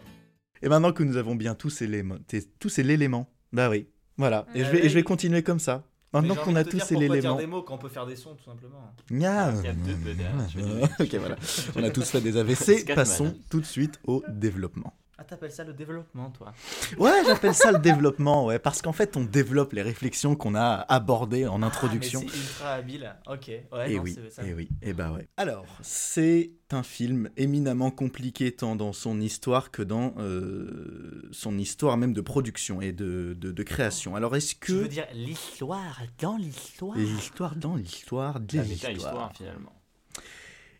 [0.61, 2.17] Et maintenant que nous avons bien tous, éléments,
[2.59, 4.45] tous l'élément, bah oui, voilà.
[4.55, 5.03] Et, Ah je vais, et je vais oui.
[5.05, 5.83] continuer comme ça.
[6.13, 7.35] Maintenant qu'on a tous dire l'élément.
[7.37, 8.93] des mots quand on peut faire des sons, tout simplement.
[9.09, 9.53] Nya.
[9.59, 10.89] Il y a deux BDA, je vais dire.
[10.99, 11.35] Ok, voilà.
[11.77, 12.85] On a tous fait des AVC.
[12.95, 14.93] Passons tout de suite au développement.
[15.17, 16.51] Ah, t'appelles ça le développement, toi
[16.97, 20.77] Ouais, j'appelle ça le développement, ouais, parce qu'en fait, on développe les réflexions qu'on a
[20.89, 22.21] abordées en introduction.
[22.25, 23.15] Ah, c'est ultra habile.
[23.27, 23.47] Ok.
[23.71, 25.27] Ouais, et non, oui, ça- et oui, et bah ouais.
[25.37, 31.97] Alors, c'est un film éminemment compliqué tant dans son histoire que dans euh, son histoire
[31.97, 34.15] même de production et de, de, de création.
[34.15, 36.97] Alors, est-ce Tu veux que dire l'histoire dans l'histoire?
[36.97, 39.73] L'histoire dans l'histoire de La l'histoire finalement.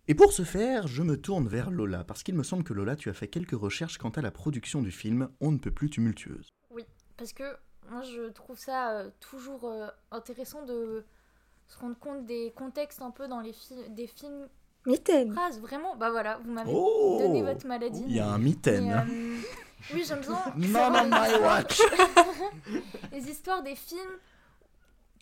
[0.08, 2.96] Et pour ce faire, je me tourne vers Lola, parce qu'il me semble que Lola,
[2.96, 5.90] tu as fait quelques recherches quant à la production du film On ne peut plus
[5.90, 6.50] tumultueuse.
[7.18, 7.44] Parce que
[7.92, 11.06] moi, je trouve ça euh, toujours euh, intéressant de
[11.68, 14.48] se rendre compte des contextes un peu dans les fi- des films.
[14.88, 15.96] Mitaine Phrases, vraiment.
[15.96, 18.04] Bah voilà, vous m'avez Oh donné votre maladie.
[18.08, 18.92] Il y a un mitaine.
[18.92, 19.38] Euh,
[19.94, 20.42] oui, j'aime bien.
[20.56, 21.80] On my watch.
[23.12, 24.00] les histoires des films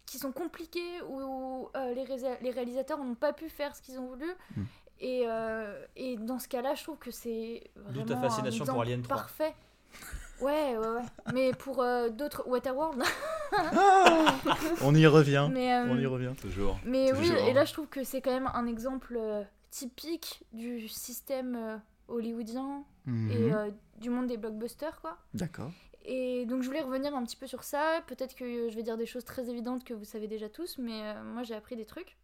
[0.10, 4.28] qui sont compliqués où euh, les, réalisateurs n'ont pas pu faire ce qu'ils ont voulu.
[4.56, 4.64] Hmm.
[5.02, 8.68] Et, euh, et dans ce cas-là, je trouve que c'est D'où vraiment ta fascination un
[8.68, 9.18] pour exemple Alien 3.
[9.18, 9.56] Parfait.
[10.42, 11.06] Ouais, ouais, ouais.
[11.34, 13.02] Mais pour euh, d'autres Waterworld.
[14.82, 15.50] On y revient.
[15.52, 16.34] Mais, euh, On y revient.
[16.40, 16.80] Toujours.
[16.86, 20.88] Mais oui, et là je trouve que c'est quand même un exemple euh, typique du
[20.88, 23.32] système euh, hollywoodien Mhm.
[23.32, 25.18] et euh, du monde des blockbusters, quoi.
[25.34, 25.72] D'accord.
[26.06, 28.02] Et donc je voulais revenir un petit peu sur ça.
[28.08, 31.02] Peut-être que je vais dire des choses très évidentes que vous savez déjà tous, mais
[31.04, 32.18] euh, moi j'ai appris des trucs.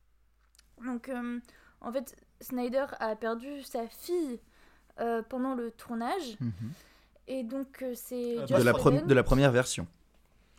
[0.86, 1.40] Donc euh,
[1.82, 4.40] en fait, Snyder a perdu sa fille
[5.00, 6.38] euh, pendant le tournage.
[6.40, 6.72] Mhm.
[7.28, 9.88] Et donc euh, c'est De de la première version,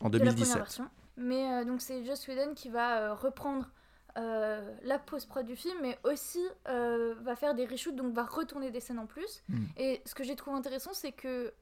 [0.01, 0.57] en de la première 2017.
[0.57, 0.89] version.
[1.17, 3.71] Mais euh, donc c'est Joss Whedon qui va euh, reprendre
[4.19, 8.71] euh, la post-prod du film, mais aussi euh, va faire des reshoots, donc va retourner
[8.71, 9.43] des scènes en plus.
[9.49, 9.65] Mm.
[9.77, 11.53] Et ce que j'ai trouvé intéressant, c'est que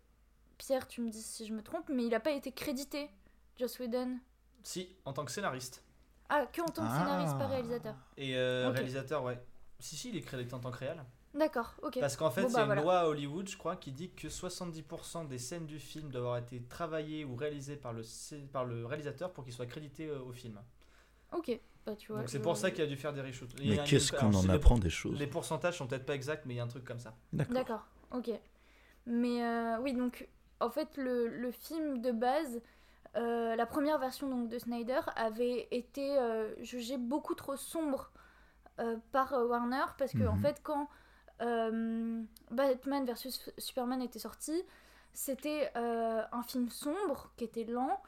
[0.59, 3.09] Pierre, tu me dis si je me trompe, mais il n'a pas été crédité,
[3.59, 4.19] Joss Whedon.
[4.63, 5.83] Si, en tant que scénariste.
[6.29, 6.99] Ah, que en tant que Ah.
[6.99, 7.95] scénariste, pas réalisateur.
[8.17, 9.39] Et euh, réalisateur, ouais.
[9.79, 11.05] Si, si, il est crédité en tant que réel.
[11.35, 11.99] D'accord, ok.
[12.01, 12.83] Parce qu'en fait, Bon, il y bah, a une voilà.
[12.83, 16.39] loi à Hollywood, je crois, qui dit que 70% des scènes du film doivent avoir
[16.39, 18.03] été travaillées ou réalisées par le,
[18.53, 20.61] par le réalisateur pour qu'il soit crédité euh, au film.
[21.33, 22.21] Ok, bah tu vois.
[22.21, 23.53] Donc c'est pour ça qu'il a dû faire des reshoots.
[23.59, 25.19] Mais qu'est-ce qu'on en apprend des choses.
[25.19, 27.17] Les pourcentages sont peut-être pas exacts, mais il y a un truc comme ça.
[27.33, 27.55] D'accord.
[27.55, 28.31] D'accord, ok.
[29.07, 30.29] Mais euh, oui, donc
[30.65, 32.61] en fait, le, le film de base,
[33.17, 38.13] euh, la première version donc, de Snyder avait été euh, jugée beaucoup trop sombre
[38.81, 40.39] euh, par Warner parce que en Mhm.
[40.39, 40.89] fait quand
[42.51, 44.63] Batman vs Superman était sorti,
[45.13, 48.01] c'était un film sombre qui était lent,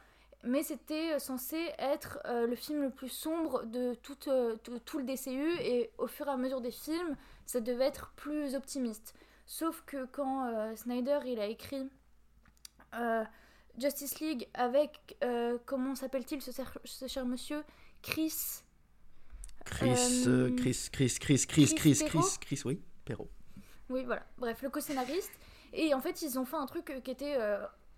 [0.43, 6.07] mais c'était censé être le film le plus sombre de tout, le DCU et au
[6.07, 7.17] fur et à mesure des films,
[7.47, 9.15] ça devait être plus optimiste.
[9.47, 11.89] Sauf que quand euh, Snyder il a écrit
[12.99, 13.25] euh,
[13.79, 17.63] Justice League avec euh, comment s'appelle-t-il ce, cher- ce cher monsieur?
[18.03, 18.63] Chris
[19.65, 23.29] Chris, Euh, Chris, Chris, Chris, Chris, Chris, Chris Chris, Chris, oui, Perrault.
[23.91, 24.25] Oui, voilà.
[24.39, 25.33] Bref, le co-scénariste.
[25.73, 27.37] Et en fait, ils ont fait un truc qui était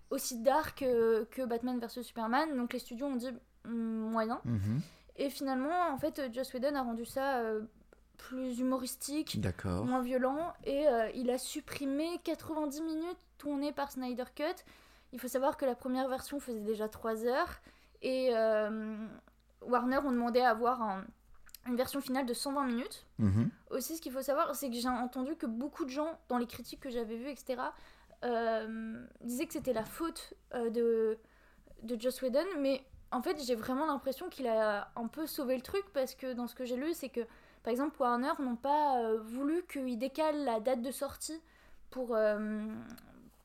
[0.09, 2.55] aussi dark que Batman vs Superman.
[2.57, 3.29] Donc les studios ont dit
[3.65, 4.41] mm, moyen.
[4.45, 4.81] Mhm.
[5.17, 7.43] Et finalement, en fait, Joss Whedon a rendu ça
[8.17, 9.37] plus humoristique,
[9.83, 10.53] moins violent.
[10.63, 14.43] Et euh, il a supprimé 90 minutes tournées par Snyder Cut.
[15.13, 17.59] Il faut savoir que la première version faisait déjà 3 heures.
[18.01, 18.95] Et euh,
[19.61, 21.03] Warner ont demandé à avoir un-
[21.67, 23.05] une version finale de 120 minutes.
[23.17, 23.49] Mhm.
[23.71, 26.47] Aussi, ce qu'il faut savoir, c'est que j'ai entendu que beaucoup de gens, dans les
[26.47, 27.61] critiques que j'avais vues, etc.,
[28.23, 31.17] euh, disaient que c'était la faute euh, de,
[31.83, 32.45] de Joss Whedon.
[32.59, 36.33] Mais en fait, j'ai vraiment l'impression qu'il a un peu sauvé le truc parce que
[36.33, 37.21] dans ce que j'ai lu, c'est que,
[37.63, 41.41] par exemple, Warner n'ont pas voulu qu'il décale la date de sortie
[41.89, 42.67] pour, euh,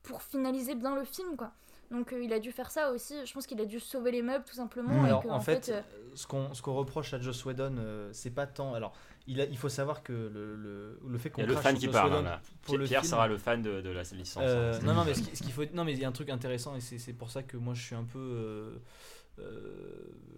[0.05, 1.53] pour finaliser bien le film, quoi.
[1.91, 3.15] Donc euh, il a dû faire ça aussi.
[3.27, 5.05] Je pense qu'il a dû sauver les meubles tout simplement.
[5.05, 5.83] et Alors que, en fait, euh,
[6.15, 8.73] ce qu'on ce qu'on reproche à Joss Whedon, euh, c'est pas tant.
[8.75, 8.95] Alors,
[9.27, 11.57] il, a- il faut savoir que le, le, le fait Il qu'on y a le
[11.57, 12.11] fan qui Joss parle.
[12.11, 12.41] Whedon hein, là.
[12.63, 14.43] pour le Pierre film- sera le fan de, de la licence.
[14.45, 14.79] Euh, hein.
[14.83, 16.31] non, non, mais ce qui- ce qu'il faut, non, mais il y a un truc
[16.31, 18.79] intéressant et c'est pour ça que moi je suis un peu, euh, euh,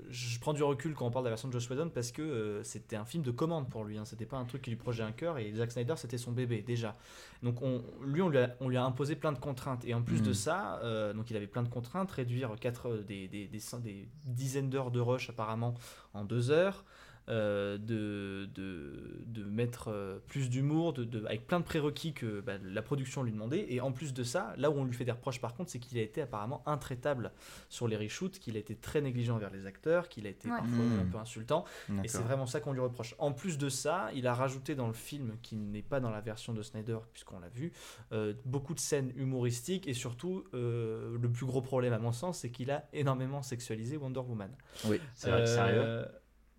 [0.09, 2.23] je prends du recul quand on parle de la version de Joss Whedon parce que
[2.23, 3.99] euh, c'était un film de commande pour lui.
[3.99, 6.33] Hein, c'était pas un truc qui lui projetait un cœur et Zack Snyder c'était son
[6.33, 6.95] bébé déjà.
[7.43, 10.03] Donc on, lui on lui, a, on lui a imposé plein de contraintes et en
[10.03, 10.35] plus de Mhm.
[10.35, 14.09] ça, euh, donc il avait plein de contraintes, réduire quatre, euh, des, des, des, des
[14.25, 15.75] dizaines d'heures de rush apparemment
[16.15, 16.85] en deux heures.
[17.29, 22.41] Euh, de, de, de mettre euh, plus d'humour, de, de- avec plein de prérequis que
[22.41, 23.67] bah, la production lui demandait.
[23.73, 25.79] Et en plus de ça, là où on lui fait des reproches par contre, c'est
[25.79, 27.33] qu'il a été apparemment intraitable
[27.69, 30.57] sur les reshoots, qu'il a été très négligent envers les acteurs, qu'il a été Ouais.
[30.57, 31.01] parfois Mmh.
[31.01, 31.65] un peu insultant.
[32.05, 33.15] Et c'est vraiment ça qu'on lui reproche.
[33.19, 36.21] En plus de ça, il a rajouté dans le film, qui n'est pas dans la
[36.21, 37.73] version de Snyder, puisqu'on l'a vu,
[38.13, 42.39] euh, beaucoup de scènes humoristiques et surtout, euh, le plus gros problème à mon sens,
[42.39, 44.51] c'est qu'il a énormément sexualisé Wonder Woman.
[44.85, 45.01] Oui.
[45.15, 45.81] C'est vrai, sérieux?
[45.83, 46.07] Euh,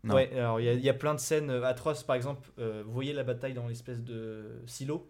[0.08, 0.16] Non.
[0.16, 2.50] Ouais, alors il y, a- il y a plein de scènes euh, atroces, par exemple,
[2.60, 5.10] euh, vous voyez la bataille dans l'espèce de silo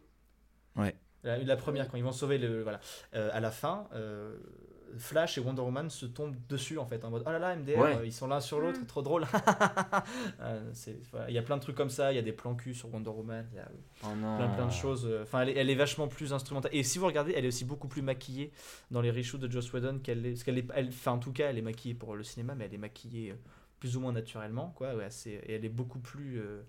[0.75, 0.95] Ouais.
[1.23, 2.61] la, la première, quand ils vont sauver le.
[2.63, 2.79] Voilà.
[3.15, 4.35] Euh, à la fin, euh,
[4.97, 7.77] Flash et Wonder Woman se tombent dessus en fait, en mode oh là là, MDR,
[7.77, 7.97] Ouais.
[8.05, 9.25] ils sont l'un sur l'autre, trop drôle.
[11.11, 12.73] Voilà, Il y a plein de trucs comme ça, il y a des plans cul
[12.73, 13.69] sur Wonder Woman, il y a
[14.03, 15.09] Oh plein, plein de choses.
[15.23, 16.71] Enfin, elle, est- elle est vachement plus instrumentale.
[16.73, 18.51] Et si vous regardez, elle est aussi beaucoup plus maquillée
[18.91, 20.31] dans les reshoots de Joss Whedon qu'elle est.
[20.31, 22.65] Parce qu'elle est, elle, enfin, en tout cas, elle est maquillée pour le cinéma, mais
[22.65, 23.35] elle est maquillée euh,
[23.79, 24.95] plus ou moins naturellement, quoi.
[24.95, 26.39] Ouais, c'est- et elle est beaucoup plus.
[26.39, 26.61] euh,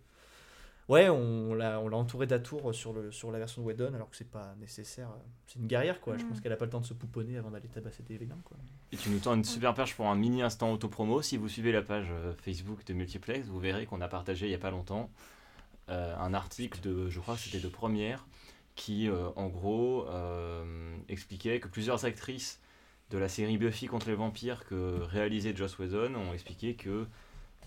[0.88, 4.08] Ouais, on l'a, on l'a entourée d'atours sur, le, sur la version de Whedon, alors
[4.08, 5.10] que c'est pas nécessaire.
[5.46, 6.16] C'est une guerrière, quoi.
[6.16, 6.28] Je Mm.
[6.28, 8.56] pense qu'elle a pas le temps de se pouponner avant d'aller tabasser des végans, quoi.
[8.90, 11.20] Et tu nous tends une super perche pour un mini instant autopromo.
[11.20, 14.48] Si vous suivez la page euh, Facebook de Multiplex, vous verrez qu'on a partagé il
[14.48, 15.10] n'y a pas longtemps
[15.90, 18.26] euh, un article de, je crois que c'était de première,
[18.74, 22.60] qui euh, en gros euh, expliquait que plusieurs actrices
[23.10, 27.06] de la série Buffy contre les vampires que réalisait Joss Whedon ont expliqué que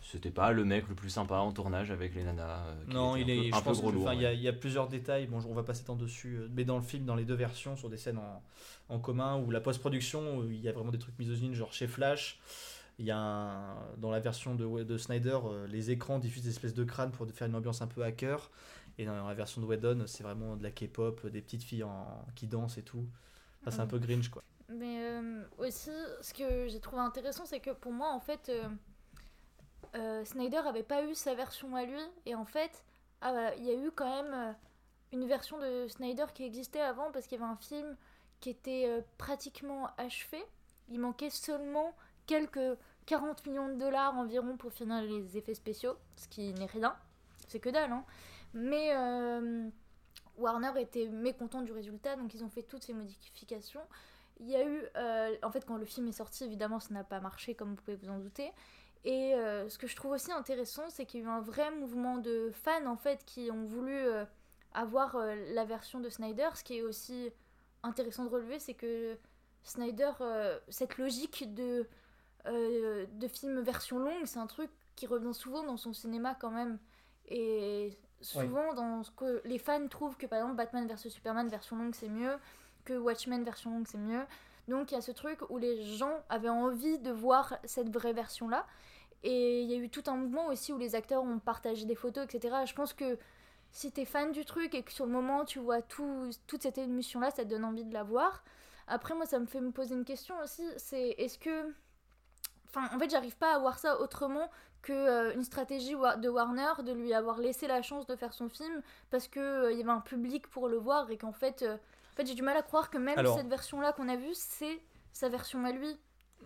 [0.04, 2.64] c'était pas le mec le plus sympa en tournage avec les nanas.
[2.66, 4.04] euh, qu'il Non, il est, peu, je un peu pense gros que- lourd.
[4.08, 4.38] enfin, il y, a- ouais.
[4.38, 5.28] y a plusieurs détails.
[5.28, 7.76] Bon, on va pas s'étendre dessus, euh, mais dans le film, dans les deux versions,
[7.76, 8.42] sur des scènes en,
[8.90, 12.40] en commun ou la post-production, il y a vraiment des trucs misogynes, genre chez Flash.
[13.00, 16.50] Il y a un- dans la version de, de Snyder, euh, les écrans diffusent des
[16.50, 18.50] espèces de crânes pour faire une ambiance un peu hacker.
[18.98, 22.26] Et dans la version de Whedon, c'est vraiment de la K-pop, des petites filles en,
[22.36, 23.06] qui dansent et tout.
[23.62, 24.44] Enfin, c'est un peu Grinch, quoi.
[24.72, 28.70] Mais euh, aussi, ce que j'ai trouvé intéressant, c'est que pour moi, en fait, euh,
[29.96, 32.02] euh, Snyder avait pas eu sa version à lui.
[32.26, 32.84] Et en fait,
[33.22, 34.56] ah, voilà, il y a eu quand même
[35.12, 37.98] une version de Snyder qui existait avant parce qu'il y avait un film
[38.40, 40.44] qui était pratiquement achevé.
[40.90, 41.94] Il manquait seulement
[42.26, 46.96] quelques 40 millions de dollars environ pour finir les effets spéciaux, ce qui n'est rien.
[47.48, 48.06] C'est que dalle, hein.
[48.54, 48.94] Mais
[50.38, 53.82] Warner était mécontent du résultat, donc ils ont fait toutes ces modifications.
[54.42, 57.04] Il y a eu, euh, en fait, quand le film est sorti, évidemment, ça n'a
[57.04, 58.52] pas marché, comme vous pouvez vous en douter.
[59.04, 61.72] Et euh, ce que je trouve aussi intéressant, c'est qu'il y a eu un vrai
[61.72, 64.26] mouvement de fans, en fait, qui ont voulu euh,
[64.74, 66.50] avoir la version de Snyder.
[66.56, 67.32] Ce qui est aussi
[67.84, 69.16] intéressant de relever, c'est que
[69.64, 70.12] Snyder,
[70.70, 71.88] cette logique de,
[72.46, 76.80] de film version longue, c'est un truc qui revient souvent dans son cinéma quand même.
[77.28, 81.76] Et souvent, dans ce que les fans trouvent que par exemple Batman vs Superman version
[81.76, 82.38] longue c'est mieux,
[82.86, 84.24] que Watchmen version longue c'est mieux.
[84.68, 88.14] Donc il y a ce truc où les gens avaient envie de voir cette vraie
[88.14, 88.66] version là.
[89.24, 91.96] Et il y a eu tout un mouvement aussi où les acteurs ont partagé des
[91.96, 92.56] photos, etc.
[92.66, 93.20] Je pense que
[93.72, 96.78] si t'es fan du truc et que sur le moment tu vois tout, toute cette
[96.78, 98.44] émission-là, ça te donne envie de la voir.
[98.88, 101.74] Après, moi, ça me fait me poser une question aussi, c'est est-ce que...
[102.68, 104.50] Enfin, en fait, j'arrive pas à voir ça autrement
[104.82, 108.50] que euh, une stratégie de Warner de lui avoir laissé la chance de faire son
[108.50, 111.62] film parce que euh, il y avait un public pour le voir et qu'en fait,
[111.62, 111.78] euh,
[112.12, 114.34] en fait j'ai du mal à croire que même Alors- cette version-là qu'on a vue,
[114.34, 114.80] c'est
[115.14, 116.00] sa version à lui.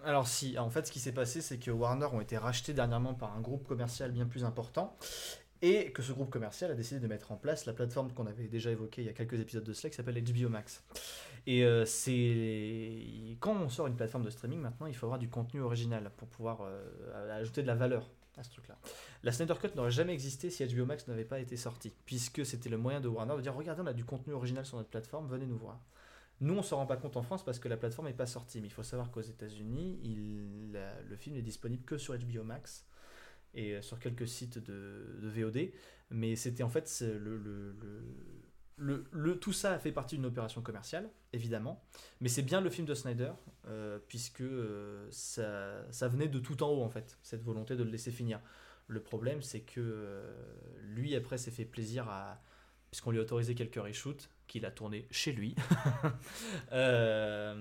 [0.04, 3.14] Alors si, en fait ce qui s'est passé c'est que Warner ont été rachetés dernièrement
[3.14, 4.98] par un groupe commercial bien plus important
[5.66, 8.48] et que ce groupe commercial a décidé de mettre en place la plateforme qu'on avait
[8.48, 10.84] déjà évoquée il y a quelques épisodes de cela qui s'appelle HBO Max.
[11.48, 15.28] Et euh, c'est quand on sort une plateforme de streaming maintenant il faut avoir du
[15.28, 18.78] contenu original pour pouvoir euh, ajouter de la valeur à ce truc-là.
[19.24, 22.70] La Snyder Cut n'aurait jamais existé si HBO Max n'avait pas été sorti, puisque c'était
[22.70, 25.28] le moyen de Warner de dire regardez on a du contenu original sur notre plateforme,
[25.28, 25.80] venez nous voir.
[26.42, 28.60] Nous, on s'en rend pas compte en France parce que la plateforme n'est pas sortie.
[28.60, 30.02] Mais il faut savoir qu'aux États-Unis,
[30.74, 32.86] le film n'est disponible que sur HBO Max
[33.56, 35.72] et euh, sur quelques sites de, VOD.
[36.12, 37.38] Mais c'était en fait le,
[38.78, 41.84] le, le, tout ça fait partie d'une opération commerciale, évidemment.
[42.22, 43.32] Mais c'est bien le film de Snyder
[43.68, 47.84] euh, puisque euh, ça, ça venait de tout en haut en fait, cette volonté de
[47.84, 48.40] le laisser finir.
[48.88, 50.22] Le problème, c'est que
[50.84, 52.40] lui après s'est fait plaisir à
[52.92, 55.56] puisqu'on lui a autorisé quelques reshoots qu'il a tourné chez lui,
[56.72, 57.56] à-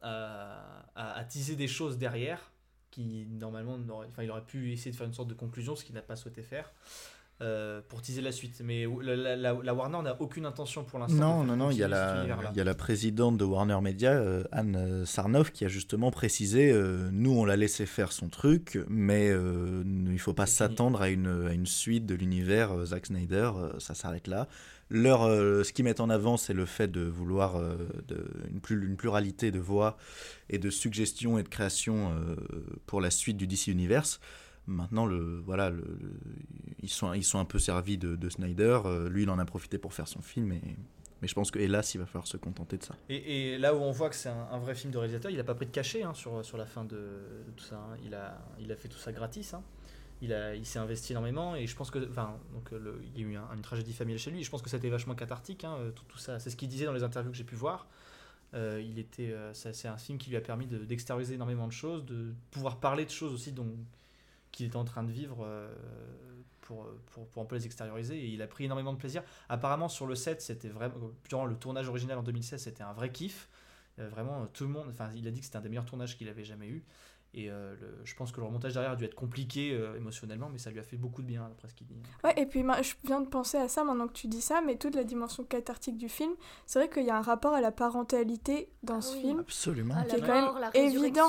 [0.00, 2.52] à- à teaser des choses derrière
[2.90, 5.94] qui normalement enfin, il aurait pu essayer de faire une sorte de conclusion, ce qu'il
[5.94, 6.72] n'a pas souhaité faire.
[7.42, 8.60] euh, pour teaser la suite.
[8.62, 11.38] Mais la, la- la- la Warner n'a aucune intention pour l'instant.
[11.38, 12.22] Non, non, non, il y, a la,
[12.52, 16.10] il y a la présidente de Warner Media, euh, Anne euh, Sarnoff, qui a justement
[16.10, 19.34] précisé euh, nous, on l'a laissé faire son truc, mais il
[20.04, 24.26] ne faut pas s'attendre à une, à une suite de l'univers Zack Snyder, ça s'arrête
[24.26, 24.46] là.
[24.90, 27.76] Leur, euh, ce qu'ils mettent en avant, c'est le fait de vouloir euh,
[28.50, 29.96] une, plus, une pluralité de voix
[30.48, 32.34] et de suggestions et de créations euh,
[32.86, 34.20] pour la suite du DC Universe.
[34.66, 35.72] Maintenant, le, voilà,
[36.82, 38.80] ils, sont, ils sont un peu servis de, de Snyder.
[39.08, 40.52] lui, il en a profité pour faire son film.
[40.52, 40.60] Et,
[41.22, 42.94] mais je pense que, hélas, il va falloir se contenter de ça.
[43.08, 45.54] Et, là où on voit que c'est un, vrai film de réalisateur, il n'a pas
[45.54, 47.76] pris de cachet hein, sur, sur la fin de, de tout ça.
[47.76, 47.96] hein.
[48.04, 49.54] Il, a, il a fait tout ça gratis.
[49.54, 49.62] hein.
[50.22, 51.98] Il, s'est investi énormément et je pense que.
[52.10, 54.44] Enfin, donc, euh, le- il y a eu un- une tragédie familiale chez lui.
[54.44, 56.38] Je pense que c'était vachement cathartique, hein, euh, tout, ça.
[56.38, 57.88] C'est ce qu'il disait dans les interviews que j'ai pu voir.
[58.54, 62.04] Euh, il était, c'est un film qui lui a permis de- d'extérioriser énormément de choses,
[62.04, 63.76] de pouvoir parler de choses aussi dont,
[64.52, 65.46] qu'il était en train de vivre
[66.62, 68.18] pour, pour, pour un peu les extérioriser.
[68.18, 69.22] Et il a pris énormément de plaisir.
[69.48, 70.94] Apparemment, sur le set, c'était vraiment.
[71.28, 73.48] Durant le tournage original en 2016, c'était un vrai kiff.
[73.98, 74.86] Vraiment, tout le monde.
[74.90, 76.84] Enfin, il a dit que c'était un des meilleurs tournages qu'il avait jamais eu.
[77.32, 80.48] Et euh, le- je pense que le remontage derrière a dû être compliqué euh, émotionnellement,
[80.50, 81.94] mais ça lui a fait beaucoup de bien, d'après ce qu'il dit.
[82.24, 84.60] Ouais, et puis ma- je viens de penser à ça maintenant que tu dis ça,
[84.66, 86.32] mais toute la dimension cathartique du film,
[86.66, 89.20] c'est vrai qu'il y a un rapport à la parentalité dans ce oui.
[89.20, 89.40] film.
[89.40, 89.94] Absolument.
[89.96, 91.28] Ah, Qui est quand même la évident.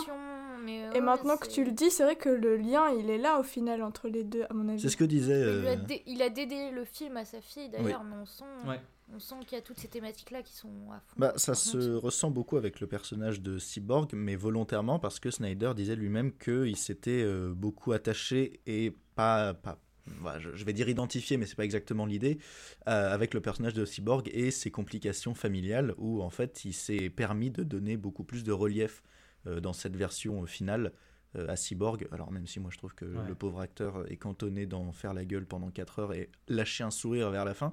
[0.65, 3.09] mais, euh, Et ouais, maintenant que tu le dis, c'est vrai que le lien, il
[3.09, 4.81] est là au final entre les deux, à mon avis.
[4.81, 5.39] C'est ce que disait.
[5.39, 8.25] Il, a euh, dé- il a dédié le film à sa fille d'ailleurs, mais on
[8.25, 8.79] sent, Ouais.
[9.13, 11.15] On sent qu'il y a toutes ces thématiques-là qui sont à fond.
[11.17, 15.73] Bah, ça se ressent beaucoup avec le personnage de Cyborg, mais volontairement parce que Snyder
[15.75, 19.79] disait lui-même qu'il s'était euh, beaucoup attaché et pas, pas
[20.19, 22.39] voilà, je, je vais dire identifié, mais c'est pas exactement l'idée,
[22.87, 27.09] euh, avec le personnage de Cyborg et ses complications familiales, où en fait il s'est
[27.09, 29.03] permis de donner beaucoup plus de relief
[29.47, 30.91] euh, dans cette version finale
[31.35, 32.07] euh, à Cyborg.
[32.11, 33.27] Alors même si moi je trouve que Ouais.
[33.27, 36.91] le pauvre acteur est cantonné d'en faire la gueule pendant 4 heures et lâcher un
[36.91, 37.71] sourire vers la fin.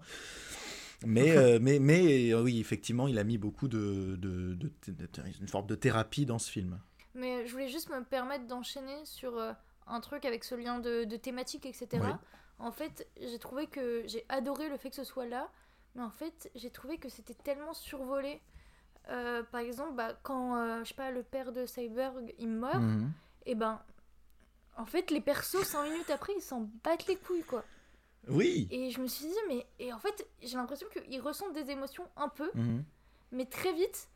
[1.06, 4.92] Mais, euh, mais, mais euh, oui, effectivement, il a mis beaucoup de, de, de- de-
[5.06, 5.08] de-
[5.40, 6.80] une forme de thérapie dans ce film.
[7.14, 9.52] Mais je voulais juste me permettre d'enchaîner sur euh,
[9.87, 11.88] un truc avec ce lien de, de thématique, etc.
[11.94, 12.11] Oui.
[12.61, 15.48] En fait, j'ai trouvé que j'ai adoré le fait que ce soit là,
[15.94, 18.40] mais en fait, j'ai trouvé que c'était tellement survolé.
[19.11, 22.82] Euh, par exemple, bah, quand euh, je sais pas, le père de Cyborg il meurt,
[22.82, 23.11] Mhm.
[23.46, 23.80] et ben
[24.76, 27.64] en fait, les persos, 5 minutes après, ils s'en battent les couilles quoi.
[28.26, 28.68] Oui.
[28.70, 29.66] Et je me suis dit, mais.
[29.78, 32.85] Et en fait, j'ai l'impression qu'ils ressentent des émotions un peu, Mhm.
[33.33, 34.09] mais très vite,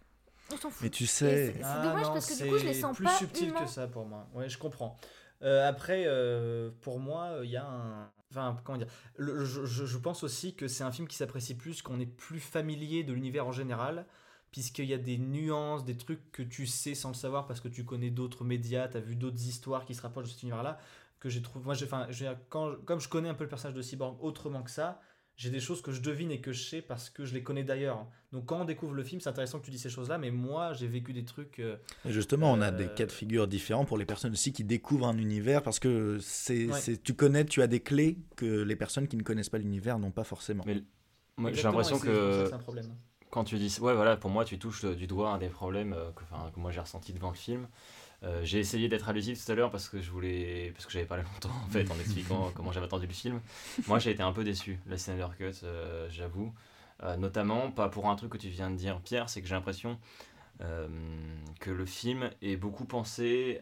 [0.53, 0.83] on s'en fout.
[0.83, 2.97] Mais tu sais, c'est- Ah dommage non, parce que du coup, je les c'est sens
[2.97, 3.65] plus pas subtil humains.
[3.65, 4.27] que ça pour moi.
[4.35, 4.97] Ouais, je comprends.
[5.43, 8.11] Euh, après, euh, pour moi, il y a un.
[8.31, 8.87] Enfin, comment dire
[9.17, 12.07] Le- je, je- je pense aussi que c'est un film qui s'apprécie plus, qu'on est
[12.07, 14.07] plus familier de l'univers en général,
[14.53, 17.69] puisqu'il y a des nuances, des trucs que tu sais sans le savoir parce que
[17.69, 20.79] tu connais d'autres médias, tu as vu d'autres histoires qui se rapprochent de cet univers-là,
[21.23, 21.65] que j'ai trouvé.
[21.65, 23.83] Moi, j'ai- enfin, je veux dire, quand, comme je connais un peu le personnage de
[23.83, 25.01] Cyborg autrement que ça,
[25.37, 27.63] j'ai des choses que je devine et que je sais parce que je les connais
[27.63, 28.07] d'ailleurs.
[28.33, 30.73] Donc quand on découvre le film, c'est intéressant que tu dis ces choses-là, mais moi,
[30.73, 31.61] j'ai vécu des trucs.
[31.61, 34.53] euh, Et justement, on a Euh, des cas de figure différents pour les personnes aussi
[34.53, 36.81] qui découvrent un univers parce que c'est, Ouais.
[36.81, 39.99] c'est- tu connais, tu as des clés que les personnes qui ne connaissent pas l'univers
[40.01, 40.65] n'ont pas forcément.
[40.67, 40.83] Mais
[41.37, 42.95] moi, j'ai l'impression que c'est un problème.
[43.31, 45.95] quand tu dis ouais voilà pour moi tu touches euh, du doigt un des problèmes
[45.95, 47.67] euh, que, enfin, que moi j'ai ressenti devant le film
[48.25, 51.07] Euh, j'ai essayé d'être allusif tout à l'heure parce que je voulais parce que j'avais
[51.07, 53.41] pas longtemps en fait en expliquant comment j'avais attendu le film.
[53.89, 56.53] Moi j'ai été un peu déçu la Snyder Cut, euh, j'avoue.
[57.03, 59.55] Euh, notamment pas pour un truc que tu viens de dire Pierre, c'est que j'ai
[59.57, 59.99] l'impression
[60.61, 60.87] euh,
[61.59, 63.61] que le film est beaucoup pensé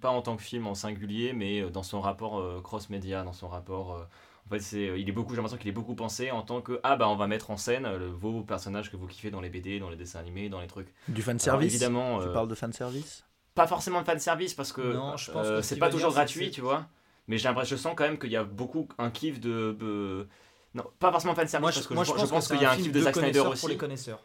[0.00, 3.46] pas en tant que film en singulier, mais dans son rapport euh, cross-média, dans son
[3.48, 4.08] rapport.
[4.46, 6.80] en fait, c'est, il est beaucoup, j'ai l'impression qu'il est beaucoup pensé en tant que
[6.82, 9.48] ah bah on va mettre en scène le- vos personnages que vous kiffez dans les
[9.48, 10.92] BD, dans les dessins animés, dans les trucs.
[11.06, 12.18] Du fan service évidemment.
[12.20, 13.24] Tu euh, parles de fan service
[13.56, 16.86] pas forcément de fan service parce que euh, c'est pas toujours dire, gratuit, tu vois.
[17.26, 20.28] Mais j'ai l'impression, je sens quand même qu'il y a beaucoup un kiff de, de-
[20.74, 22.76] non, pas forcément fan service Moi, parce que moi, je, pense, qu'il y a un
[22.76, 23.60] kiff de Zack Snyder aussi.
[23.60, 24.22] pour les connaisseurs.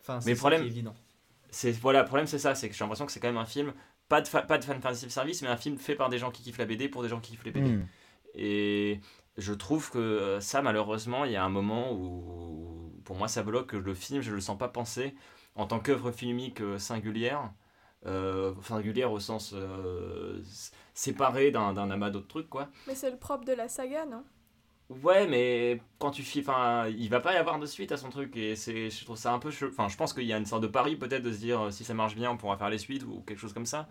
[0.00, 0.94] Enfin, c'est problème- qui est évident.
[1.80, 3.72] Voilà, le problème c'est ça, c'est que j'ai l'impression que c'est quand même un film
[4.08, 6.58] pas de pas de fan service, mais un film fait par des gens qui kiffent
[6.58, 7.70] la BD pour des gens qui kiffent les BD.
[7.70, 7.86] Hmm.
[8.34, 9.00] Et
[9.38, 13.42] je trouve que euh, ça, malheureusement, il y a un moment où, pour moi, ça
[13.42, 15.14] bloque que le film, je le sens pas pensé
[15.54, 17.50] en tant qu'œuvre filmique euh, singulière,
[18.06, 20.42] euh, singulière au sens euh,
[20.94, 22.68] séparé d'un d'un amas d'autres trucs, quoi.
[22.86, 24.24] Mais c'est le propre de la saga, non?
[24.90, 28.36] Ouais, mais quand tu enfin, il va pas y avoir de suite à son truc
[28.36, 30.62] et c'est, je trouve ça un peu, enfin, je pense qu'il y a une sorte
[30.62, 32.76] de pari peut-être de se dire euh, si ça marche bien, on pourra faire les
[32.78, 33.88] suites ou quelque chose comme ça.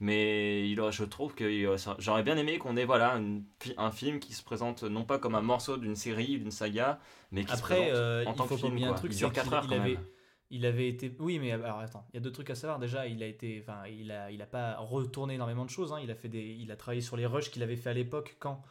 [0.00, 3.44] Mais il je trouve que j'aurais bien aimé qu'on ait voilà une
[3.76, 6.98] un film qui se présente non pas comme un morceau d'une série, d'une saga,
[7.30, 8.72] mais qui se Après, présente euh, en il tant faut que film.
[8.72, 10.04] oublier un truc, il c'est dure qu'il 4 heures il quand avait, même.
[10.52, 11.16] Il avait été.
[11.18, 12.78] Oui, mais alors attends, il y a deux trucs à savoir.
[12.78, 15.92] Déjà, il a été, enfin, il a, il a pas retourné énormément de choses.
[15.92, 15.98] hein.
[16.00, 18.36] Il a fait des, il a travaillé sur les rushs qu'il avait fait à l'époque
[18.38, 18.62] quand,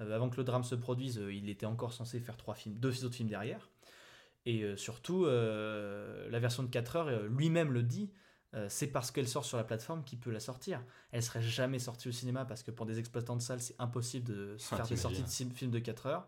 [0.00, 2.74] euh, avant que le drame se produise, euh, il était encore censé faire trois films,
[2.74, 3.70] deux autres films derrière.
[4.46, 8.10] Et euh, surtout, la version de 4 heures, lui-même le dit.
[8.68, 10.82] c'est parce qu'elle sort sur la plateforme qu'il peut la sortir.
[11.12, 14.26] Elle serait jamais sortie au cinéma parce que pour des exploitants de salles, c'est impossible
[14.26, 16.26] de se Ah, faire des sorties de films de 4 heures.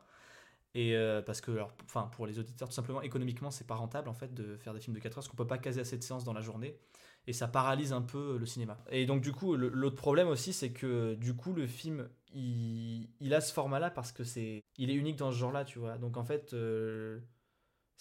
[0.74, 4.14] Et euh, parce que, enfin, pour les auditeurs, tout simplement, économiquement, c'est pas rentable en
[4.14, 6.02] fait de faire des films de 4 heures parce qu'on peut pas caser assez de
[6.04, 6.78] séances dans la journée
[7.26, 8.78] et ça paralyse un peu le cinéma.
[8.90, 13.40] Et donc, du coup, l'autre problème aussi, c'est que du coup, le film il, a
[13.40, 15.98] ce format-là parce que c'est, il est unique dans ce genre-là, tu vois.
[15.98, 17.20] Donc, en fait, euh,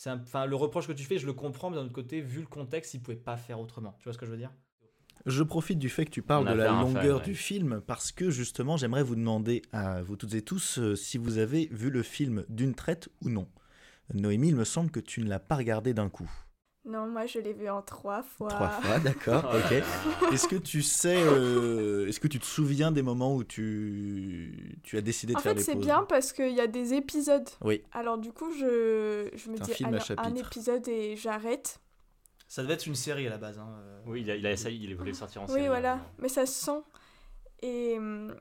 [0.06, 2.48] un- le reproche que tu fais, je le comprends, mais d'un autre côté, vu le
[2.48, 3.96] contexte, il pouvait pas faire autrement.
[4.00, 4.52] Tu vois ce que je veux dire?
[5.30, 7.24] Je profite du fait que tu parles de la fan, longueur ouais.
[7.24, 11.18] du film parce que justement j'aimerais vous demander à vous toutes et tous euh, si
[11.18, 13.48] vous avez vu le film d'une traite ou non.
[14.14, 16.30] Noémie, il me semble que tu ne l'as pas regardé d'un coup.
[16.86, 18.48] Non, moi je l'ai vu en trois fois.
[18.48, 19.84] Trois fois, d'accord, ok.
[20.34, 24.98] Est-ce que tu sais, euh, est-ce que tu te souviens des moments où tu, tu
[24.98, 25.86] as décidé de En faire fait, des c'est pauses?
[25.86, 27.48] bien parce qu'il y a des épisodes.
[27.64, 27.84] Oui.
[27.92, 31.80] Alors du coup, je, je me C'est un dis à allez, un épisode et j'arrête.
[32.50, 33.58] Ça devait être une série à la base.
[33.60, 34.00] hein, euh.
[34.08, 35.62] Oui, il a, il a essayé, il voulait sortir en série.
[35.62, 35.94] Oui, voilà.
[35.94, 36.06] hein.
[36.18, 36.82] Mais ça se sent.
[37.62, 38.36] Et, hum,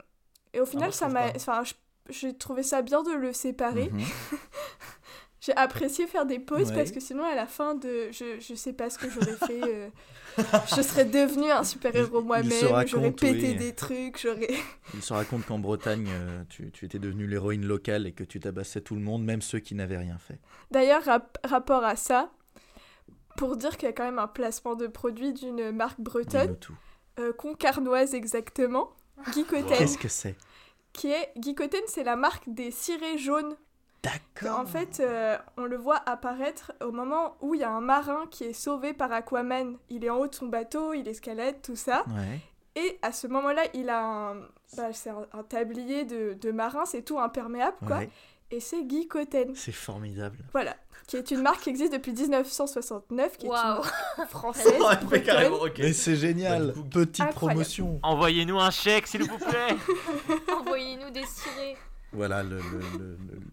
[0.52, 1.26] et au final, moi, je ça m'a...
[1.36, 1.74] Enfin, je-
[2.10, 3.90] j'ai trouvé ça bien de le séparer.
[3.90, 4.00] Mhm.
[5.40, 6.74] J'ai apprécié faire des pauses Ouais.
[6.76, 8.10] parce que sinon, à la fin de...
[8.10, 9.60] Je, je sais pas ce que j'aurais fait.
[9.62, 9.88] euh,
[10.76, 12.50] Je serais devenue un super-héros Il- il moi-même.
[12.50, 12.72] se J'aurais
[13.06, 13.54] raconte, pété oui.
[13.54, 14.20] des trucs.
[14.20, 14.48] J'aurais...
[14.94, 18.40] Il se raconte qu'en Bretagne, euh, tu, tu étais devenue l'héroïne locale et que tu
[18.40, 20.40] tabassais tout le monde, même ceux qui n'avaient rien fait.
[20.72, 22.30] D'ailleurs, rap- rapport à ça,
[23.38, 26.56] pour dire qu'il y a quand même un placement de produit d'une marque bretonne,
[27.18, 28.90] euh, concarnoise exactement,
[29.32, 30.36] Guy Cotten, Qu'est-ce que c'est
[30.92, 31.32] qui est...
[31.86, 33.56] C'est la marque des cirés jaunes.
[34.02, 34.58] D'accord.
[34.58, 38.26] En fait, euh, on le voit apparaître au moment où il y a un marin
[38.30, 39.76] qui est sauvé par Aquaman.
[39.90, 42.04] Il est en haut de son bateau, il escalade, tout ça.
[42.08, 42.40] Ouais.
[42.74, 44.34] Et à ce moment-là, il a un,
[44.76, 47.98] bah, c'est un, un tablier de, de marin, c'est tout imperméable, quoi.
[47.98, 48.10] ouais.
[48.50, 49.52] Et c'est Guy Cotten.
[49.54, 50.38] C'est formidable.
[50.52, 50.74] Voilà.
[51.06, 54.66] Qui est une marque qui existe depuis 1969, qui est une française.
[54.80, 55.22] Ouais,
[55.78, 56.72] mais c'est génial.
[56.76, 57.34] Bah, Petite incroyable.
[57.34, 58.00] promotion.
[58.02, 59.74] Envoyez-nous un chèque, s'il vous plaît.
[60.60, 61.76] Envoyez-nous des cirés.
[62.12, 62.42] Voilà,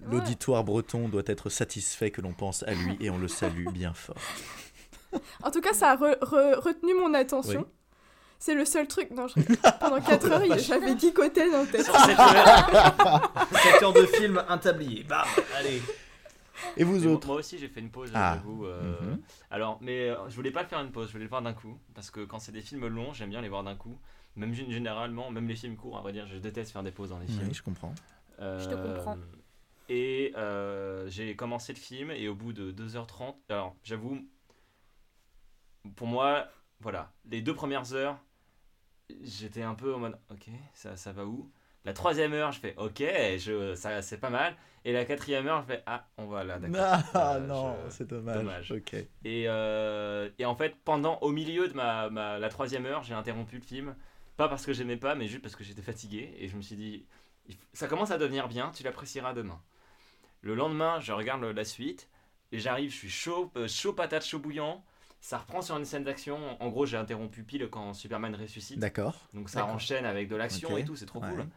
[0.10, 3.94] l'auditoire breton doit être satisfait que l'on pense à lui et on le salue bien
[3.94, 4.16] fort.
[5.44, 7.62] En tout cas, ça a re- re- retenu mon attention.
[7.62, 7.74] Oui.
[8.40, 9.12] C'est le seul truc.
[9.12, 9.36] Non, je...
[9.80, 11.84] pendant 4 heures, il- j'avais Guy Cotten en tête.
[11.86, 13.32] Sur cette heure.
[13.52, 15.04] 7 heures de film, un tablier.
[15.04, 15.82] Bam, allez.
[16.78, 18.36] Et vous Mais autres Moi aussi, j'ai fait une pause, Ah.
[18.36, 18.66] j'avoue.
[18.66, 19.22] euh, Mhm.
[19.52, 21.54] Alors, mais euh, je voulais pas le faire une pause, je voulais le voir d'un
[21.54, 21.78] coup.
[21.94, 23.98] Parce que quand c'est des films longs, j'aime bien les voir d'un coup.
[24.36, 27.10] Même gé- généralement, même les films courts, à vrai dire, je déteste faire des pauses
[27.10, 27.48] dans les films.
[27.48, 27.94] Oui, je comprends.
[28.40, 29.18] Je te comprends.
[29.88, 34.18] Et euh, j'ai commencé le film et au bout de 2h30, alors j'avoue,
[35.96, 36.48] pour moi,
[36.86, 38.20] voilà, les deux premières heures,
[39.24, 41.52] j'étais un peu en mode, ok, ça, ça va où?
[41.84, 43.04] La troisième heure, je fais, ok,
[43.38, 44.56] je, ça, c'est pas mal.
[44.86, 46.86] Et la quatrième heure, je fais, ah, on va là, d'accord.
[47.14, 48.36] Ah Euh, non, je- c'est dommage.
[48.40, 48.72] dommage.
[48.72, 48.96] Ok.
[49.24, 53.14] Et, euh, et en fait, pendant, au milieu de ma, ma- la troisième heure, j'ai
[53.16, 53.96] interrompu le film.
[54.38, 56.36] Pas parce que j'aimais pas, mais juste parce que j'étais fatigué.
[56.40, 57.06] Et je me suis dit,
[57.74, 59.62] ça commence à devenir bien, tu l'apprécieras demain.
[60.42, 62.10] Le lendemain, je regarde la suite.
[62.52, 64.84] Et j'arrive, je suis chaud, euh, chaud patate, chaud bouillant.
[65.26, 66.62] Ça reprend sur une scène d'action.
[66.62, 68.78] En gros, j'ai interrompu pile quand Superman ressuscite.
[68.78, 69.28] D'accord.
[69.34, 71.32] Donc ça enchaîne avec de l'action et tout, c'est trop Ouais.
[71.32, 71.48] cool.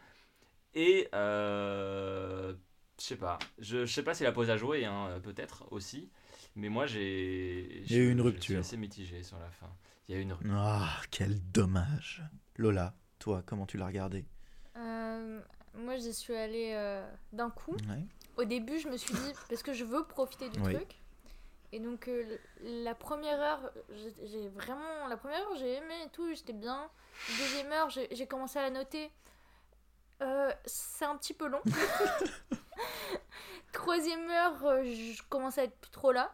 [0.73, 2.55] Et euh,
[2.99, 6.09] je sais pas, je, sais pas si la pause à jouer, hein, peut-être aussi.
[6.55, 7.83] Mais moi, j'ai.
[7.85, 8.59] Il y a eu une rupture.
[8.59, 9.69] assez mitigé sur la fin.
[10.07, 10.51] Il y a eu une rupture.
[10.57, 12.23] Ah, quel dommage.
[12.57, 14.25] Lola, toi, comment tu l'as regardé?
[14.77, 15.39] Euh,
[15.75, 17.73] moi, j'y suis allée euh, d'un coup.
[17.87, 18.03] Ouais.
[18.35, 20.73] Au début, je me suis dit, parce que je veux profiter du Oui.
[20.73, 20.95] truc.
[21.71, 23.71] Et donc, euh, la première heure,
[24.23, 25.07] j'ai- vraiment.
[25.07, 26.89] La première heure, j'ai aimé et tout, j'étais bien.
[27.37, 29.11] Deuxième heure, j'ai j'ai commencé à la noter.
[30.21, 31.61] Euh, c'est un petit peu long.
[33.71, 36.31] Troisième heure, euh, je commençais à être plus trop là.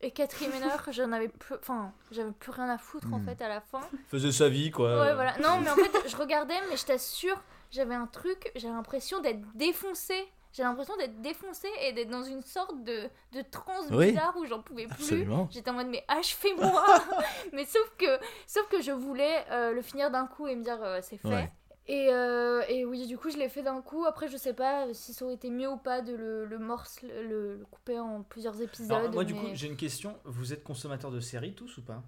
[0.00, 1.56] Et quatrième heure, j'en avais plus.
[1.56, 3.24] Enfin, j'avais plus rien à foutre en Hmm.
[3.24, 3.80] fait à la fin.
[4.10, 5.00] Faisait sa vie, quoi.
[5.00, 5.36] Ouais, voilà.
[5.38, 9.40] Non, mais en fait, je regardais, mais je t'assure, j'avais un truc, j'avais l'impression d'être
[9.54, 10.26] défoncée.
[10.52, 14.46] J'ai l'impression d'être défoncée et d'être dans une sorte de, de transe Oui, bizarre où
[14.46, 15.26] j'en pouvais plus.
[15.50, 16.84] J'étais en mode, mais achevez-moi
[17.52, 20.82] Mais sauf que, sauf que je voulais euh, le finir d'un coup et me dire,
[20.82, 21.28] euh, c'est fait.
[21.28, 21.52] Ouais.
[21.86, 24.04] Et, euh, et oui, du coup, je l'ai fait d'un coup.
[24.04, 27.56] Après, je sais pas si ça aurait été mieux ou pas de le, le le,
[27.56, 28.92] le couper en plusieurs épisodes.
[28.92, 30.18] Alors, moi, du coup, j'ai une question.
[30.24, 32.02] Vous êtes consommateur de séries tous ou pas?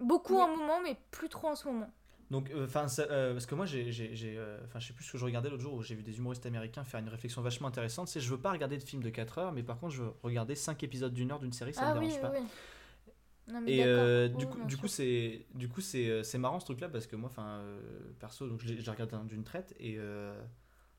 [0.00, 1.90] Beaucoup en moment, mais plus trop en ce moment.
[2.30, 5.04] Donc, euh, enfin, euh, parce que moi, j'ai, j'ai, j'ai, euh, enfin, je sais plus
[5.04, 7.42] ce que je regardais l'autre jour où j'ai vu des humoristes américains faire une réflexion
[7.42, 8.08] vachement intéressante.
[8.08, 10.12] C'est, je veux pas regarder de film de 4 heures, mais par contre, je veux
[10.22, 12.32] regarder 5 épisodes d'une heure d'une série, ça ah me oui, dérange pas.
[12.32, 12.46] oui.
[13.46, 16.60] Non, mais Et euh, Oui, du coup, du coup, c'est, du coup, c'est, c'est marrant
[16.60, 17.78] ce truc-là parce que moi, enfin, euh,
[18.18, 19.98] perso, donc l'ai regardé d'une traite et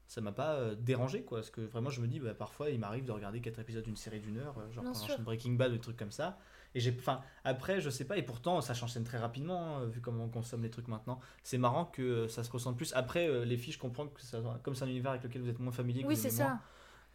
[0.07, 1.39] ça m'a pas dérangé, quoi.
[1.39, 3.97] Parce que vraiment, je me dis, bah, parfois, il m'arrive de regarder 4 épisodes d'une
[3.97, 6.37] série d'une heure, genre quand j'enchaîne Breaking Bad ou des trucs comme ça.
[6.75, 10.01] Et j'ai, enfin, après, je sais pas, et pourtant, ça s'enchaîne très rapidement, hein, vu
[10.01, 11.19] comment on consomme les trucs maintenant.
[11.41, 12.93] C'est marrant que euh, ça se ressente plus.
[12.95, 15.49] Après, euh, les filles, je comprends que ça, comme c'est un univers avec lequel vous
[15.49, 16.03] êtes moins familier.
[16.03, 16.43] que Oui, c'est ça.
[16.43, 16.59] moins,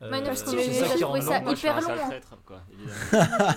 [0.02, 1.44] euh, Man of c'est Steel, ça j'ai qui trouvé rend ça long.
[1.44, 2.08] Moi, je suis un hyper long.
[2.08, 2.62] traître, quoi,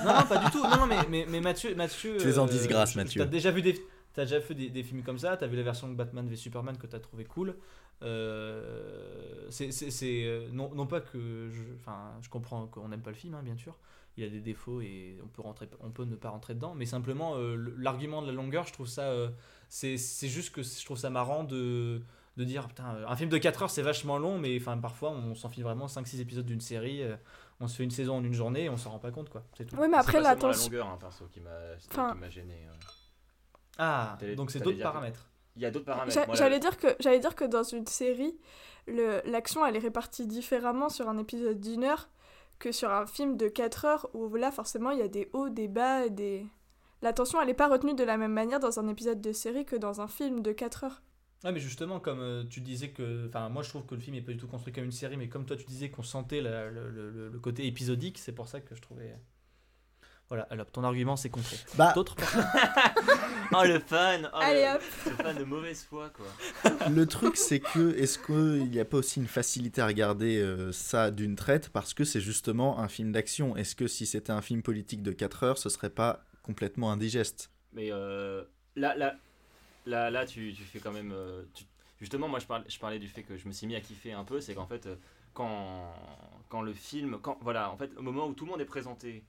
[0.06, 0.64] non, non, pas du tout.
[0.64, 2.18] Non, non, mais, mais, mais Mathieu, Mathieu.
[2.18, 3.22] Tu es en euh, disgrâce, Mathieu.
[3.22, 3.82] T'as déjà vu des,
[4.14, 5.38] t'as déjà fait des, des films comme ça.
[5.38, 7.56] T'as vu la version de Batman v Superman que t'as trouvé cool.
[8.02, 13.02] Euh, c'est, c'est, c'est, euh, non, non pas que, je, enfin, je comprends qu'on n'aime
[13.02, 13.78] pas le film, hein, bien sûr.
[14.18, 16.76] Il a des défauts et on peut rentrer, on peut ne pas rentrer dedans.
[16.76, 19.30] Mais simplement, euh, l'argument de la longueur, je trouve ça, euh,
[19.70, 22.02] c'est, c'est juste que je trouve ça marrant de
[22.36, 25.12] de dire putain euh, un film de 4 heures c'est vachement long mais enfin parfois
[25.12, 27.16] on s'enfile vraiment 5-6 épisodes d'une série euh,
[27.60, 29.44] on se fait une saison en une journée et on s'en rend pas compte quoi
[29.56, 31.52] c'est tout Oui, mais C'est après, la longueur, hein, perso, qui m'a
[31.92, 32.66] Enfin- qui m'a gêné.
[32.68, 32.74] euh.
[33.78, 35.30] Ah, donc c'est d'autres paramètres.
[35.56, 36.20] Il y a d'autres paramètres.
[36.34, 38.36] J'allais dire que j'allais dire que dans une série,
[38.88, 42.10] le l'action elle est répartie différemment sur un épisode d'une heure
[42.60, 45.50] que sur un film de 4 heures où là forcément il y a des hauts,
[45.50, 46.46] des bas, des
[47.02, 49.76] l'attention elle est pas retenue de la même manière dans un épisode de série que
[49.76, 51.02] dans un film de 4 heures.
[51.44, 53.28] Ouais, mais justement, comme euh, tu disais que.
[53.28, 55.18] Enfin, moi je trouve que le film est pas du tout construit comme une série,
[55.18, 58.82] mais comme toi tu disais qu'on sentait le côté épisodique, c'est pour ça que je
[58.82, 59.14] trouvais.
[60.30, 61.58] Voilà, alors ton argument c'est contré.
[61.76, 62.16] Bah, D'autres
[63.56, 64.82] Oh le fan oh, Allez, le, hop.
[65.06, 66.26] le fan de mauvaise foi quoi.
[66.90, 70.72] le truc, c'est que est-ce qu'il n'y a pas aussi une facilité à regarder euh,
[70.72, 71.70] ça d'une traite?
[71.70, 75.12] Parce que c'est justement un film d'action Est-ce que si c'était un film politique de
[75.12, 77.52] 4 heures, ce serait pas complètement indigeste?
[77.74, 78.44] Mais euh,
[78.76, 79.16] là, là,
[79.86, 81.12] là, là, tu, tu fais quand même.
[81.14, 81.66] euh, tu-
[82.00, 84.14] Justement, moi, je, parle, je parlais du fait que je me suis mis à kiffer
[84.14, 84.42] un peu.
[84.42, 84.90] C'est qu'en fait,
[85.34, 85.94] quand,
[86.50, 87.18] quand le film.
[87.22, 89.24] Quand, voilà, en fait, au moment où tout le monde est présenté,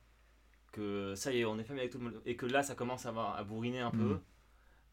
[0.74, 2.74] que ça y est, on est famille avec tout le monde, et que là, ça
[2.74, 3.96] commence à, avoir- à bourriner un peu.
[4.14, 4.20] Mhm.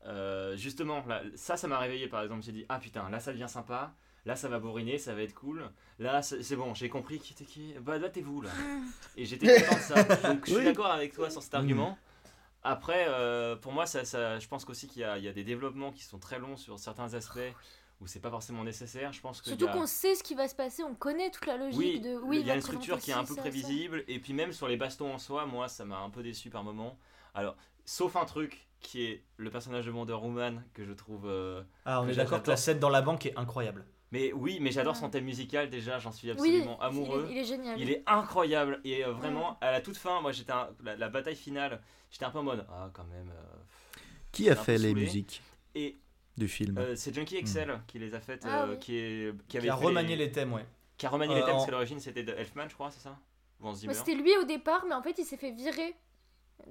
[0.06, 2.42] euh, justement, là, ça, ça m'a réveillé par exemple.
[2.44, 3.94] J'ai dit, ah putain, là, ça devient sympa.
[4.26, 5.70] Là, ça va bourriner, ça va être cool.
[6.00, 7.74] Là, c'est bon, j'ai compris qui était qui.
[7.82, 8.52] Bah, battez-vous là.
[9.18, 10.04] Et j'étais content de ça.
[10.34, 10.64] Donc, je suis Oui.
[10.66, 11.60] d'accord avec toi sur cet Mhm.
[11.60, 11.98] argument.
[12.64, 15.92] Après, euh, pour moi, ça, ça, je pense qu'aussi qu'il y y a des développements
[15.92, 17.40] qui sont très longs sur certains aspects
[18.02, 19.14] où c'est pas forcément nécessaire.
[19.14, 21.45] Je pense que Surtout a- qu'on sait ce qui va se passer, on connaît toute
[21.45, 22.18] la logique oui, de.
[22.18, 23.41] Oui, il y a une structure qui est un peu ça, ça.
[23.41, 24.04] prévisible.
[24.08, 26.64] Et puis même sur les bastons en soi, moi, ça m'a un peu déçu par
[26.64, 26.97] moment.
[27.34, 31.28] Alors, sauf un truc qui est le personnage de Wonder Woman que je trouve.
[31.28, 33.86] euh, Ah, on est d'accord que la scène dans la banque est incroyable.
[34.12, 35.99] Mais oui, mais j'adore son thème musical déjà.
[35.99, 37.28] J'en suis Oui, absolument il est- amoureux.
[37.32, 37.80] Il est, génial.
[37.80, 40.52] Il est incroyable et euh, vraiment à la toute fin, moi j'étais
[40.84, 43.30] la, la bataille finale, j'étais un peu en mode ah quand même.
[43.30, 43.58] euh,
[44.34, 45.41] Qui a fait les musiques?
[45.76, 45.97] Et
[46.42, 48.80] du film euh, c'est Junkie XL qui les a faites, Ah euh, oui.
[48.80, 50.66] qui est qui Qui avait a fait remanié les thèmes, ouais.
[50.98, 52.92] qui a remanié Euh, les thèmes en- parce qu'à l'origine c'était de Elfman, je crois,
[52.92, 53.18] c'est ça?
[53.60, 53.94] Ou Hans Zimmer.
[53.94, 55.96] Bah, C'était lui au départ, mais en fait, il s'est fait virer.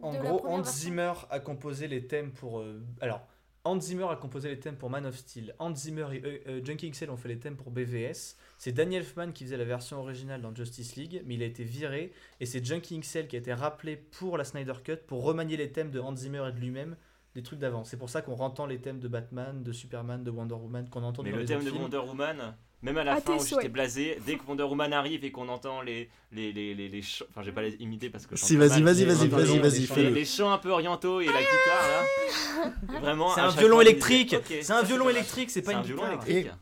[0.02, 0.72] En gros, Hans version.
[0.72, 2.60] Zimmer a composé les thèmes pour.
[2.60, 3.26] euh, alors,
[3.64, 5.54] Hans Zimmer a composé les thèmes pour Man of Steel.
[5.58, 8.36] Hans Zimmer et euh, euh, Junkie XL ont fait les thèmes pour BVS.
[8.56, 11.62] C'est Daniel Elfman qui faisait la version originale dans Justice League, mais il a été
[11.64, 12.12] viré.
[12.40, 15.70] Et c'est Junkie XL qui a été rappelé pour la Snyder Cut pour remanier les
[15.72, 16.96] thèmes de Hans Zimmer et de lui-même
[17.34, 17.84] des trucs d'avant.
[17.84, 21.02] C'est pour ça qu'on entend les thèmes de Batman, de Superman, de Wonder Woman qu'on
[21.04, 21.82] entend Mais dans le les thème de films.
[21.82, 25.24] Wonder Woman, Même à la À fin où j'étais blasé, dès que Wonder Woman arrive
[25.24, 28.08] et qu'on entend les les les les, les chants- enfin je vais pas les imiter
[28.10, 30.10] parce que Si, vas-y, vas-y, vas-y, vas-y, les- vas-y, les- fais-le.
[30.10, 33.00] Les chants un peu orientaux et la guitare là.
[33.00, 33.34] Vraiment.
[33.34, 34.34] C'est un violon électrique.
[34.62, 36.12] C'est un violon électrique, c'est pas une un violon guitare.
[36.28, 36.52] électrique.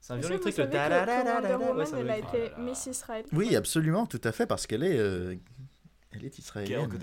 [0.00, 0.56] C'est un violon électrique.
[0.56, 2.34] le elle violon a électrique.
[2.34, 3.24] été Miss Israël.
[3.32, 5.34] Oui, absolument, tout à fait, parce qu'elle est, euh,
[6.12, 6.86] elle est israélienne.
[6.88, 6.98] Tu veux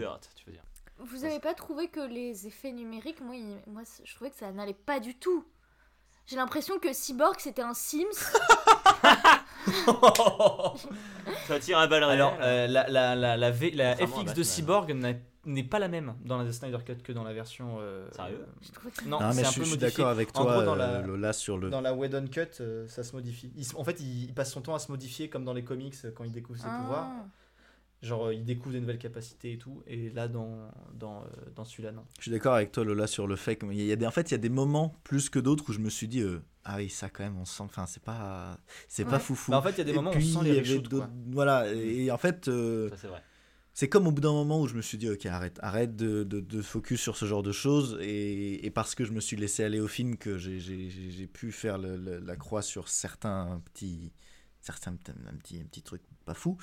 [0.54, 0.64] dire.
[1.00, 4.52] Vous avez pas trouvé que les effets numériques, moi, il- moi je trouvais que ça
[4.52, 5.44] n'allait pas du tout.
[6.28, 8.06] J'ai l'impression que Cyborg c'était un Sims.
[11.48, 12.22] Ça tire un balle réel.
[12.22, 14.44] Alors, euh, la, la, la, la, V- la Contrairement à FX de Batman.
[14.44, 15.14] Cyborg n'a-
[15.46, 17.78] n'est pas la même dans la Snyder Cut que dans la version.
[17.80, 18.46] euh, Sérieux?
[18.62, 19.80] Je trouvais que Non, c'est mais un je, peu je suis modifié.
[19.90, 21.70] d'accord avec En toi, gros, dans euh, la- Lola, sur le.
[21.70, 23.52] Dans la Whedon Cut, euh, ça se modifie.
[23.56, 25.94] Il en fait, il, il passe son temps à se modifier comme dans les comics
[26.06, 26.80] euh, quand il découvre ses Ah.
[26.82, 27.08] pouvoirs.
[28.06, 29.82] Genre, euh, il découvre des nouvelles capacités et tout.
[29.88, 31.26] Et là, dans, dans, euh,
[31.56, 32.04] dans celui-là, non.
[32.18, 34.30] Je suis d'accord avec toi, Lola, sur le fait qu'il y a des, en fait,
[34.30, 36.78] il y a des moments plus que d'autres où je me suis dit, euh, ah
[36.78, 39.52] oui, ça quand même, on sent, enfin, c'est pas, c'est pas foufou.
[39.52, 40.84] Bah, en fait, il y a des Et moments où on sent il y les
[40.90, 41.10] quoi.
[41.32, 43.24] Voilà, et en fait, euh, Ça c'est vrai.
[43.74, 46.24] c'est comme au bout d'un moment où je me suis dit, ok, arrête, arrête de,
[46.24, 49.36] de, de focus sur ce genre de choses, et, et parce que je me suis
[49.36, 52.62] laissé aller au film que j'ai- j'ai j'ai- j'ai pu faire le- le- la croix
[52.62, 54.12] sur certains petits,
[54.62, 56.58] certains un petit, un petit truc pas fou.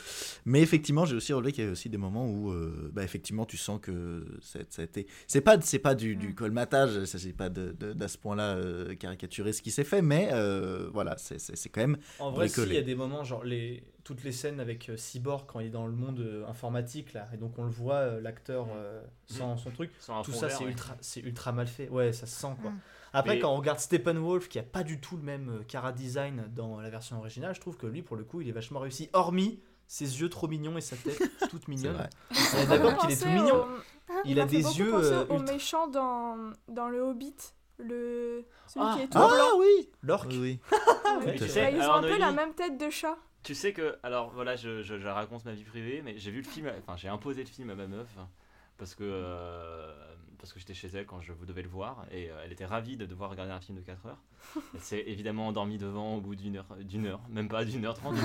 [0.44, 3.46] Mais effectivement, j'ai aussi relevé qu'il y avait aussi des moments où, euh, bah, effectivement,
[3.46, 5.06] tu sens que ça, ça a été.
[5.26, 8.56] C'est pas, c'est pas du, du colmatage, ça c'est pas de, de- d'à ce point-là
[8.56, 11.96] euh, caricaturer ce qui s'est fait, mais euh, voilà, c'est, c'est, c'est quand même.
[12.18, 14.96] En vrai, si, il y a des moments, genre les, toutes les scènes avec euh,
[14.96, 17.94] Cyborg quand il est dans le monde euh, informatique, là, et donc on le voit,
[17.96, 20.70] euh, l'acteur euh, sans son truc, Sans un tout ça c'est ouais.
[20.70, 21.88] ultra, c'est ultra mal fait.
[21.88, 22.70] Ouais, ça se sent quoi.
[22.70, 22.80] Mm.
[23.14, 26.44] Après, Mais- quand on regarde Steppenwolf, qui a pas du tout le même cara design
[26.56, 29.10] dans la version originale, je trouve que lui, pour le coup, il est vachement réussi.
[29.12, 29.51] Hormis
[29.92, 31.20] ses yeux trop mignons et sa tête
[31.50, 32.08] toute mignonne.
[32.30, 33.56] On est d'accord qu'il est tout mignon.
[33.66, 36.36] au- Il a des yeux euh, au ultra- méchant dans,
[36.68, 37.34] dans le Hobbit,
[37.78, 38.94] le celui Ah.
[38.96, 39.58] qui est tout Ah blanc.
[39.58, 40.28] oui L'orque.
[40.30, 40.60] Oui, oui.
[41.04, 43.18] À sais, Bah, ils ont alors, un peu Noémie, la même tête de chat.
[43.42, 46.38] Tu sais que, alors voilà, je, je, je raconte ma vie privée, mais j'ai vu
[46.40, 48.08] le film, enfin j'ai imposé le film à ma meuf
[48.78, 49.92] parce que euh,
[50.42, 52.64] parce que j'étais chez elle quand je vous devais le voir et euh, elle était
[52.64, 54.18] ravie de devoir regarder un film de 4 heures.
[54.74, 57.94] Elle s'est évidemment endormie devant au bout d'une heure, d'une heure, même pas d'une heure
[57.94, 58.16] trente,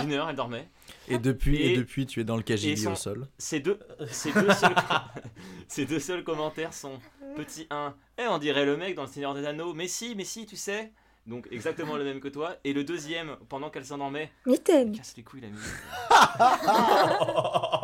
[0.00, 0.66] d'une heure, elle dormait.
[1.06, 3.28] Et depuis, et, Et- depuis, tu es dans le KGB son- au sol.
[3.36, 4.74] Ces deux, ces deux, seuls,
[5.68, 6.98] ces deux seuls commentaires sont
[7.36, 10.24] petit 1, eh, on dirait le mec dans le Seigneur des Anneaux, mais si, mais
[10.24, 10.92] si, tu sais.
[11.26, 12.54] Donc exactement le même que toi.
[12.64, 14.92] Et le deuxième, pendant qu'elle s'endormait, Mitaine.
[14.96, 15.72] casse les couilles la musique.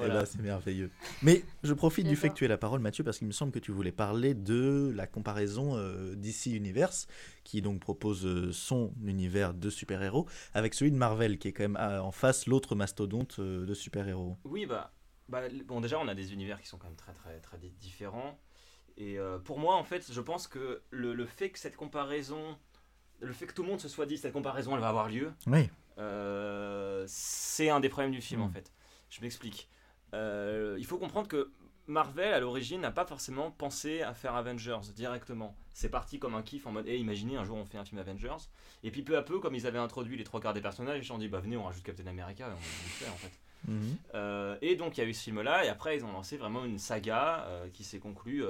[0.00, 0.90] Ben, c'est merveilleux.
[1.22, 2.20] Mais je profite du J'adore.
[2.22, 4.34] fait que tu aies la parole, Mathieu, parce qu'il me semble que tu voulais parler
[4.34, 7.06] de la comparaison euh, DC Universe,
[7.44, 11.64] qui donc propose euh, son univers de super-héros, avec celui de Marvel, qui est quand
[11.64, 14.36] même euh, en face l'autre mastodonte euh, de super-héros.
[14.44, 14.92] Oui, bah,
[15.28, 17.72] bah, bon, déjà, on a des univers qui sont quand même très, très, très di-
[17.80, 18.38] différents.
[18.96, 22.56] Et euh, pour moi, en fait, je pense que le, le fait que cette comparaison,
[23.20, 25.32] le fait que tout le monde se soit dit cette comparaison, elle va avoir lieu,
[25.48, 25.68] Oui.
[25.98, 28.44] euh, c'est un des problèmes du film, Mm.
[28.44, 28.72] en fait.
[29.10, 29.68] Je m'explique.
[30.14, 31.50] Euh, il faut comprendre que
[31.86, 35.56] Marvel, à l'origine, n'a pas forcément pensé à faire Avengers directement.
[35.72, 37.98] C'est parti comme un kiff en mode, hey, imaginez un jour on fait un film
[37.98, 38.44] Avengers.
[38.84, 41.02] Et puis peu à peu, comme ils avaient introduit les trois quarts des personnages, ils
[41.02, 43.32] se sont dit, bah venez, on rajoute Captain America et on le fait en fait.
[43.66, 43.96] Mhm.
[44.14, 46.64] Euh, et donc il y a eu ce film-là, et après ils ont lancé vraiment
[46.64, 48.44] une saga euh, qui s'est conclue.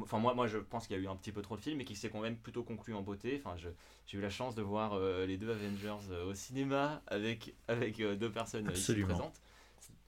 [0.00, 1.78] Enfin, moi, moi je pense qu'il y a eu un petit peu trop de films,
[1.78, 3.40] mais qui s'est quand même plutôt conclu en beauté.
[3.42, 8.30] Enfin, j'ai eu la chance de voir les deux Avengers au cinéma avec, avec deux
[8.30, 9.40] personnes ici présentes.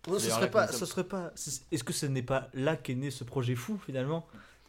[0.09, 1.31] Oh, ce serait pas, ce serait pas.
[1.35, 4.27] ce- Est-ce que ce n'est pas là qu'est né ce projet fou finalement?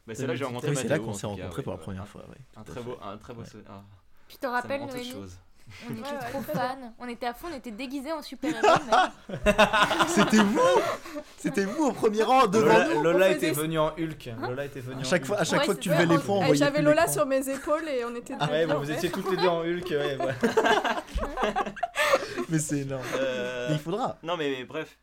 [0.08, 1.74] Bah, c'est là que j'ai rencontré Oui, c'est là qu'on en s'est rencontrés ouais, pour
[1.74, 1.84] la ouais.
[1.84, 2.22] première fois.
[2.30, 3.48] ouais, Un très beau, un très beau Ouais.
[3.48, 3.70] souvenir.
[3.72, 3.84] Ah,
[4.30, 5.12] Tu te rappelles, Noémie?
[5.12, 5.38] chose.
[5.90, 6.94] On était Ouais, trop fans.
[6.98, 8.62] On était à fond, on était déguisés en super-héros.
[9.30, 9.36] mais-
[10.08, 10.60] C'était vous
[11.38, 14.30] C'était vous au premier rang devant Lola, nous Lola on était faisait- venue en Hulk.
[14.42, 15.28] Lola était venue À en chaque Hulk.
[15.28, 17.86] fois, à chaque Ouais, fois que tu levais les fonds, J'avais Lola sur mes épaules
[17.90, 19.90] et on était Ah ouais, vous étiez toutes les deux en Hulk.
[19.90, 20.18] Ouais.
[22.50, 23.04] Mais c'est énorme.
[23.18, 24.18] Euh, Mais il faudra.
[24.24, 24.98] Non, mais, mais bref.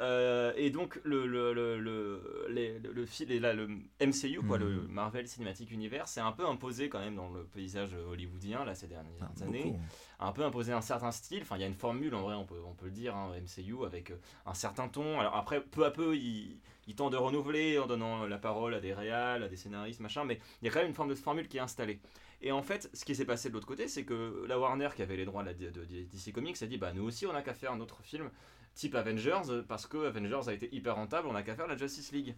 [0.00, 3.68] Euh, et donc, le, le, le, le, les- le, là, le
[4.00, 4.88] MCU, quoi, le Mhm.
[4.88, 8.88] Marvel Cinematic Universe, c'est un peu imposé quand même dans le paysage hollywoodien là, ces
[8.88, 9.62] dernières Ah, années.
[9.64, 9.80] beaucoup.
[10.18, 11.42] a un peu imposé un certain style.
[11.42, 13.32] Enfin, il y a une formule, en vrai, on peut, on peut le dire, hein,
[13.36, 14.16] MCU, avec euh,
[14.46, 15.20] un certain ton.
[15.20, 18.92] Alors après, peu à peu, il, il de renouveler en donnant la parole à des
[18.94, 21.46] réals, à des scénaristes, machin, mais il y a quand même une forme de formule
[21.48, 22.00] qui est installée.
[22.42, 25.02] Et en fait, ce qui s'est passé de l'autre côté, c'est que la Warner, qui
[25.02, 27.32] avait les droits de, la- de- de DC Comics, a dit, bah nous aussi, on
[27.32, 28.28] n'a qu'à faire un autre film
[28.74, 31.76] type Avengers, euh, parce que Avengers a été hyper rentable, on n'a qu'à faire la
[31.76, 32.34] Justice League.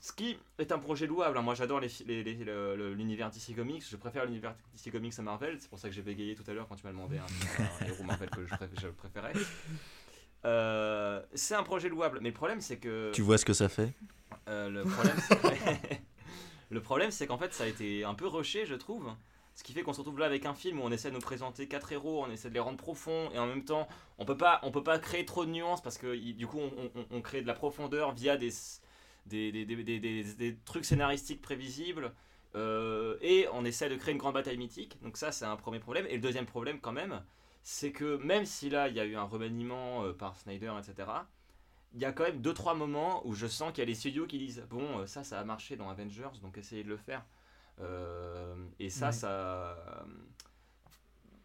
[0.00, 1.38] Ce qui est un projet louable.
[1.38, 1.42] hein.
[1.42, 3.84] Moi, j'adore l'univers DC Comics.
[3.90, 5.56] Je préfère l'univers DC Comics à Marvel.
[5.60, 7.24] C'est pour ça que j'ai bégayé tout à l'heure quand tu m'as demandé un,
[7.82, 9.32] un héros Marvel que je, pré- je préférais.
[10.44, 13.68] Euh, c'est un projet louable, mais le problème c'est que Tu vois ce que ça
[13.70, 13.92] fait?
[14.48, 16.02] Euh, le problème, c'est-
[16.70, 19.10] le problème, c'est qu'en fait, ça a été un peu rushé, je trouve.
[19.54, 21.20] Ce qui fait qu'on se retrouve là avec un film où on essaie de nous
[21.20, 23.86] présenter quatre héros, on essaie de les rendre profonds, et en même temps,
[24.18, 26.60] on peut pas, on peut pas créer trop de nuances parce que du coup,
[27.10, 28.50] on, crée de la profondeur via des,
[29.26, 29.64] des, des,
[30.00, 32.12] des- des- trucs scénaristiques prévisibles.
[32.56, 35.00] euh, et on essaie de créer une grande bataille mythique.
[35.02, 36.06] Donc ça, c'est un premier problème.
[36.08, 37.22] Et le deuxième problème, quand même,
[37.62, 41.26] c'est que même si là, il y a eu un remaniement euh, par Snyder, etc.,
[41.94, 44.26] il y a quand même 2-3 moments où je sens qu'il y a les studios
[44.26, 47.24] qui disent Bon, euh, ça, ça a marché dans Avengers, donc essayez de le faire.
[47.80, 49.12] Euh, et ça, Ouais.
[49.12, 50.04] ça.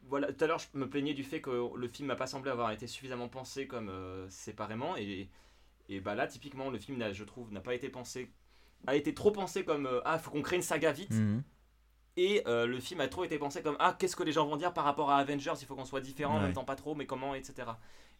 [0.04, 2.50] Voilà, tout à l'heure, je me plaignais du fait que le film m'a pas semblé
[2.50, 4.96] avoir été suffisamment pensé comme euh, séparément.
[4.98, 5.30] Et,
[5.88, 8.32] et bah là, typiquement, le film, n'a- je trouve, n'a pas été pensé.
[8.88, 11.12] a été trop pensé comme euh, Ah, faut qu'on crée une saga vite.
[11.12, 11.44] Mhm.
[12.22, 14.58] Et euh, le film a trop été pensé comme Ah, qu'est-ce que les gens vont
[14.58, 15.54] dire par rapport à Avengers?
[15.62, 16.44] Il faut qu'on soit différent, en Ouais.
[16.44, 17.70] même temps pas trop, mais comment, etc.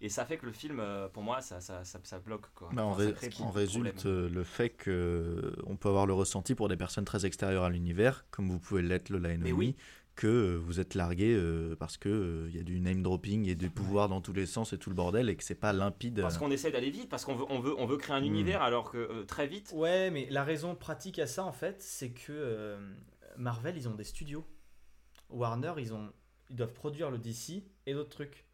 [0.02, 2.46] Et ça fait que le film, euh, pour moi, ça, ça, ça, ça bloque.
[2.56, 2.70] Quoi.
[2.72, 3.04] Bah, en, Enfin,
[3.44, 4.26] en résulte problèmes.
[4.26, 7.66] euh, le fait que euh, on peut avoir le ressenti pour des personnes très extérieures
[7.66, 9.76] à l'univers, comme vous pouvez l'être Lola et oui.
[10.16, 13.56] que vous êtes largué euh, parce que euh, il y a du name dropping et
[13.56, 16.22] du pouvoir dans tous les sens et tout le bordel et que c'est pas limpide.
[16.22, 18.26] Parce qu'on essaie d'aller vite, parce qu'on veut, on veut, on veut créer un Mm.
[18.26, 19.72] univers, alors que euh, très vite.
[19.76, 22.78] Ouais, mais la raison pratique à ça, en fait, c'est que euh,
[23.40, 24.46] Marvel, ils ont des studios.
[25.30, 26.12] Warner, ils, ont,
[26.50, 28.46] ils doivent produire le DC et d'autres trucs.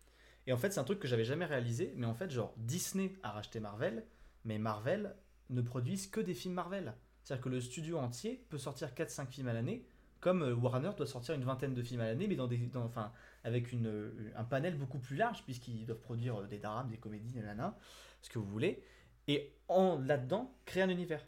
[0.47, 3.13] Et en fait, c'est un truc que j'avais jamais réalisé, mais en fait, genre, Disney
[3.23, 4.05] a racheté Marvel,
[4.43, 5.15] mais Marvel
[5.49, 6.93] ne produisent que des films Marvel.
[7.23, 9.87] C'est-à-dire que le studio entier peut sortir 4-5 films à l'année,
[10.19, 13.11] comme euh, Warner doit sortir une vingtaine de films à l'année, mais dans des, enfin,
[13.43, 16.97] avec une, euh, un panel beaucoup plus large, puisqu'ils doivent produire euh, des drames, des
[16.97, 17.75] comédies, nanana,
[18.21, 18.83] ce que vous voulez,
[19.27, 21.25] et en là-dedans, créer un univers.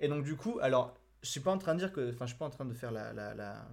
[0.00, 2.30] Et donc, du coup, alors, je suis pas en train de dire que, enfin, je
[2.30, 3.68] suis pas en train de faire la- la- la- la-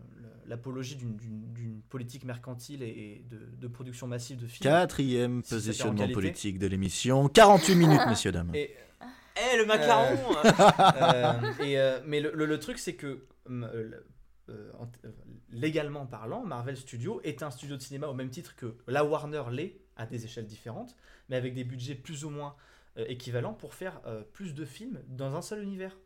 [0.47, 4.63] l'apologie d'une- politique mercantile et, et de, de production massive de films.
[4.63, 7.27] Quatrième Si positionnement politique de l'émission.
[7.29, 8.51] 48 minutes, messieurs, dames.
[8.55, 8.71] Et,
[9.35, 10.15] Eh, le macaron
[11.01, 14.05] euh, et, euh, mais le, le- le truc, c'est que euh, le-
[14.49, 15.11] euh, en- euh,
[15.51, 19.43] légalement parlant, Marvel Studios est un studio de cinéma au même titre que la Warner
[19.51, 20.95] l'est, à des échelles différentes,
[21.29, 22.55] mais avec des budgets plus ou moins
[22.97, 25.97] euh, équivalents pour faire euh, plus de films dans un seul univers.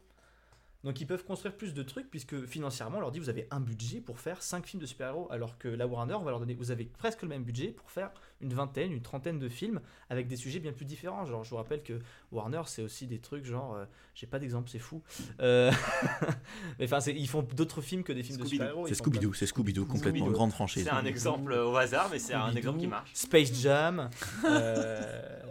[0.87, 3.59] Donc ils peuvent construire plus de trucs puisque financièrement on leur dit vous avez un
[3.59, 6.53] budget pour faire 5 films de super-héros alors que la Warner on va leur donner
[6.53, 8.09] vous avez presque le même budget pour faire
[8.41, 11.25] une vingtaine, une trentaine de films avec des sujets bien plus différents.
[11.25, 11.99] Genre je vous rappelle que
[12.31, 13.85] Warner c'est aussi des trucs genre euh,
[14.15, 15.01] j'ai pas d'exemple c'est fou.
[15.39, 15.71] Euh,
[16.79, 18.51] mais enfin ils font d'autres films que des films de Scooby-Doo.
[18.55, 18.87] super-héros.
[18.87, 20.83] C'est Scooby-Doo, c'est Scooby-Doo, complètement grande franchise.
[20.85, 23.09] C'est un exemple au hasard, mais c'est un exemple qui marche.
[23.13, 24.09] Space Jam.
[24.45, 25.01] euh,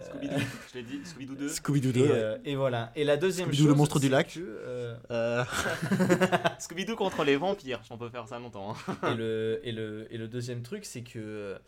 [0.07, 0.41] Scooby-Doo,
[0.73, 1.49] je l'ai dit, Scooby-Doo 2.
[1.49, 2.09] Scooby-Doo et, 2.
[2.11, 2.93] euh, et voilà.
[2.95, 4.33] Et la deuxième Scooby-Doo, chose, le monstre du lac.
[4.35, 4.95] que,
[6.61, 8.75] Scooby-Doo contre les vampires, on peut faire ça longtemps.
[8.89, 8.97] hein.
[9.13, 11.59] et, le, et, le, et le deuxième truc, c'est que euh,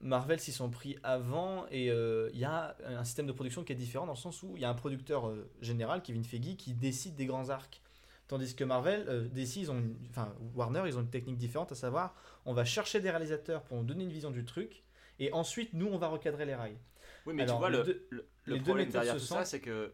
[0.00, 3.72] Marvel s'y sont pris avant et euh, il y a un système de production qui
[3.72, 6.56] est différent dans le sens où il y a un producteur euh, général, Kevin Feige,
[6.56, 7.80] qui décide des grands arcs.
[8.26, 11.70] Tandis que Marvel, euh, DC, ils ont une- enfin Warner, ils ont une technique différente,
[11.70, 12.16] à savoir,
[12.46, 14.82] on va chercher des réalisateurs pour nous donner une vision du truc,
[15.20, 16.78] et ensuite nous, on va recadrer les rails.
[17.26, 19.92] Oui, mais Alors, tu vois, le, deux- le, le problème derrière tout ça, c'est que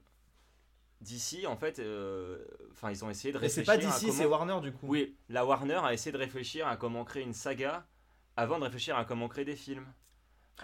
[1.02, 3.88] d'ici, en fait, euh, enfin, ils ont essayé de Mais c'est réfléchir.
[3.90, 4.86] pas DC, comment- c'est Warner du coup.
[4.88, 7.86] Oui, la Warner a essayé de réfléchir à comment créer une saga
[8.38, 9.86] avant de réfléchir à comment créer des films.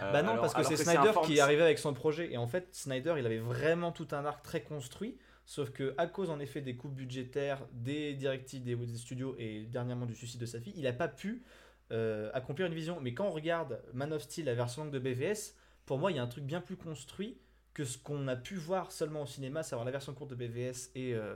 [0.01, 2.31] Euh, Bah non, alors- parce que c'est Snyder qui est arrivé avec son projet.
[2.31, 5.17] Et en fait, Snyder, il avait vraiment tout un arc très construit.
[5.45, 9.65] Sauf que à cause en effet des coupes budgétaires, des directives des, des studios et
[9.67, 11.43] dernièrement du suicide de sa fille, il n'a pas pu
[11.91, 12.99] euh, accomplir une vision.
[12.99, 15.53] Mais quand on regarde Man of Steel, la version longue de BVS,
[15.85, 17.37] pour moi, il y a un truc bien plus construit
[17.75, 20.89] que ce qu'on a pu voir seulement au cinéma, savoir la version courte de BVS
[20.95, 21.35] et, euh,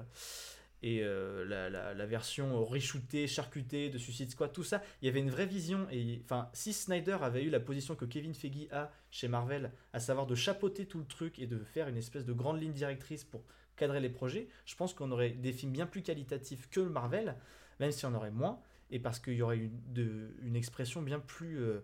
[0.82, 4.82] et euh, la, version reshootée, charcutée de Suicide Squad, tout ça.
[5.02, 5.88] Il y avait une vraie vision.
[5.92, 6.24] Et
[6.54, 10.36] si Snyder avait eu la position que Kevin Feige a chez Marvel, à savoir de
[10.36, 13.44] chapeauter tout le truc et de faire une espèce de grande ligne directrice pour
[13.76, 17.36] cadrer les projets, je pense qu'on aurait des films bien plus qualitatifs que le Marvel,
[17.80, 18.60] même si on aurait moins,
[18.92, 21.82] et parce qu'il y aurait une expression bien plus euh,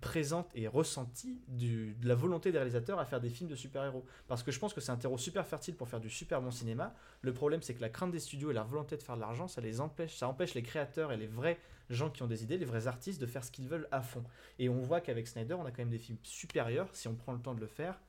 [0.00, 4.04] présente et ressentie du- de la volonté des réalisateurs à faire des films de super-héros.
[4.28, 6.50] Parce que je pense que c'est un terreau super fertile pour faire du super bon
[6.50, 6.94] cinéma.
[7.22, 9.48] Le problème, c'est que la crainte des studios et la volonté de faire de l'argent,
[9.48, 11.58] ça les empêche, ça empêche les créateurs et les vrais
[11.88, 14.24] gens qui ont des idées, les vrais artistes, de faire ce qu'ils veulent à fond.
[14.58, 17.32] Et on voit qu'avec Snyder, on a quand même des films supérieurs, si on prend
[17.32, 18.00] le temps de le faire,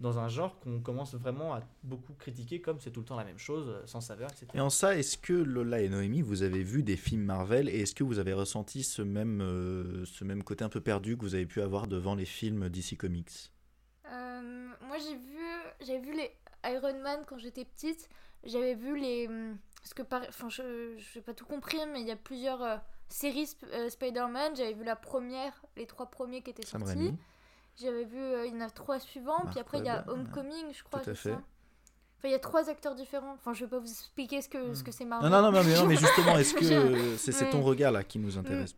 [0.00, 3.24] dans un genre qu'on commence vraiment à beaucoup critiquer, comme c'est tout le temps la
[3.24, 4.46] même chose, euh, sans saveur, etc.
[4.54, 7.80] Et en ça, est-ce que Lola et Noémie, vous avez vu des films Marvel et
[7.80, 11.22] est-ce que vous avez ressenti ce même, euh, ce même côté un peu perdu que
[11.22, 13.50] vous avez pu avoir devant les films DC Comics?
[14.10, 15.38] Euh, moi j'ai vu
[15.84, 16.30] j'avais vu les
[16.64, 18.08] Iron Man quand j'étais petite.
[18.44, 22.06] J'avais vu les hum, parce que par enfin je j'ai pas tout compris mais il
[22.06, 22.76] y a plusieurs euh,
[23.08, 24.54] séries Sp- euh, Spider-Man.
[24.56, 26.98] J'avais vu la première les trois premiers qui étaient Sam sortis.
[26.98, 27.18] Raimi
[27.80, 30.72] j'avais vu euh, il y en a trois suivants puis après il y a Homecoming
[30.72, 31.30] je crois tout à fait.
[31.32, 31.40] ça
[32.20, 33.34] Enfin, il y a trois acteurs différents.
[33.34, 35.30] Enfin, je vais pas vous expliquer ce que, ce que c'est Marvel.
[35.30, 36.64] Non, non, non, mais, non, mais justement, est-ce que
[37.16, 38.74] Je- c'est ton regard là qui nous intéresse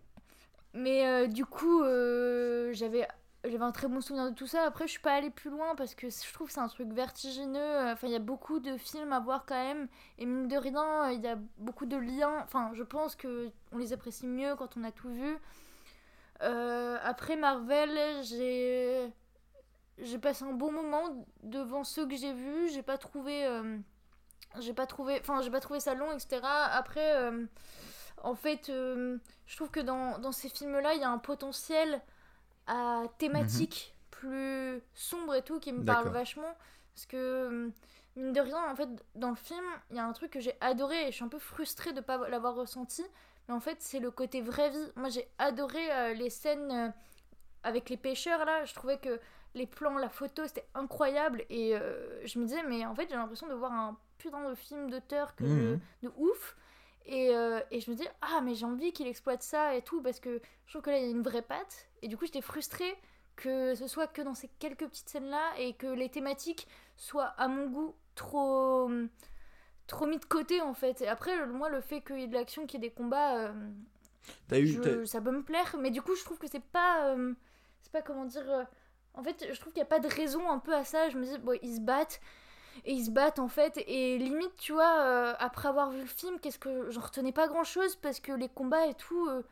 [0.74, 3.08] Mais euh, du coup, euh, j'avais
[3.44, 4.64] j'avais un très bon souvenir de tout ça.
[4.64, 6.92] Après, je suis pas allée plus loin parce que je trouve que c'est un truc
[6.92, 7.78] vertigineux.
[7.90, 9.88] Enfin, il y a beaucoup de films à voir quand même.
[10.18, 12.42] Et mine de rien, il y a beaucoup de liens.
[12.44, 15.38] Enfin, je pense que on les apprécie mieux quand on a tout vu.
[16.42, 19.12] Euh, après Marvel, j'ai
[19.98, 22.70] j'ai passé un bon moment devant ceux que j'ai vus.
[22.72, 23.78] J'ai pas trouvé euh,
[24.58, 26.40] j'ai pas trouvé enfin j'ai pas trouvé ça long etc.
[26.42, 27.46] Après euh,
[28.22, 32.00] en fait, euh, je trouve que dans, dans ces films-là, il y a un potentiel
[32.66, 36.54] à thématique plus sombre et tout qui me parle vachement.
[36.94, 37.70] Parce que,
[38.16, 40.54] mine de rien, en fait, dans le film, il y a un truc que j'ai
[40.60, 43.04] adoré et je suis un peu frustrée de ne pas l'avoir ressenti.
[43.48, 44.92] Mais en fait, c'est le côté vraie vie.
[44.96, 46.88] Moi, j'ai adoré euh, les scènes euh,
[47.62, 48.64] avec les pêcheurs là.
[48.64, 49.20] Je trouvais que
[49.54, 51.44] les plans, la photo, c'était incroyable.
[51.50, 54.54] Et euh, je me disais, mais en fait, j'ai l'impression de voir un putain de
[54.54, 55.80] film d'auteur que Mhm.
[56.02, 56.56] de, de ouf.
[57.06, 60.00] Et, euh, et je me dis, ah, mais j'ai envie qu'il exploite ça et tout,
[60.02, 61.88] parce que je trouve que là, il y a une vraie patte.
[62.02, 62.94] Et du coup, j'étais frustrée
[63.36, 66.68] que ce soit que dans ces quelques petites scènes-là et que les thématiques
[66.98, 68.90] soient, à mon goût, trop,
[69.90, 71.00] trop mis de côté, en fait.
[71.02, 72.94] Et après, le- moi, le fait qu'il y ait de l'action, qu'il y ait des
[72.94, 73.52] combats, euh,
[74.52, 75.06] eu.
[75.06, 75.76] ça peut me plaire.
[75.78, 77.08] Mais du coup, je trouve que c'est pas.
[77.08, 77.34] euh,
[77.82, 78.48] c'est pas comment dire.
[78.50, 78.64] euh,
[79.14, 81.08] en fait, je trouve qu'il n'y a pas de raison un peu à ça.
[81.10, 82.20] Je me dis, bon, ils se battent.
[82.84, 83.82] Et ils se battent en fait.
[83.86, 86.90] Et limite, tu vois, euh, après avoir vu le film, qu'est-ce que.
[86.90, 89.26] J'en retenais pas grand chose parce que les combats et tout.
[89.28, 89.42] euh,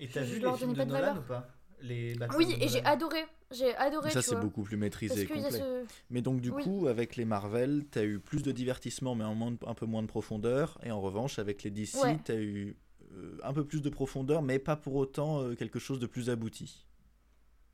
[0.00, 1.18] Et t'as je- vu les films de pas de Nolan valeur.
[1.18, 1.48] ou pas?
[1.84, 3.24] Les Batman Oui, et j'ai adoré.
[3.50, 4.10] J'ai adoré.
[4.10, 5.50] Ça, c'est beaucoup plus maîtrisé complet.
[5.50, 6.64] ce- Mais donc, du Oui.
[6.64, 9.86] coup, avec les Marvel, t'as eu plus de divertissement, mais en moins de- un peu
[9.86, 10.78] moins de profondeur.
[10.82, 12.18] Et en revanche, avec les DC, Ouais.
[12.24, 12.76] t'as eu
[13.12, 16.30] euh, un peu plus de profondeur, mais pas pour autant euh, quelque chose de plus
[16.30, 16.84] abouti,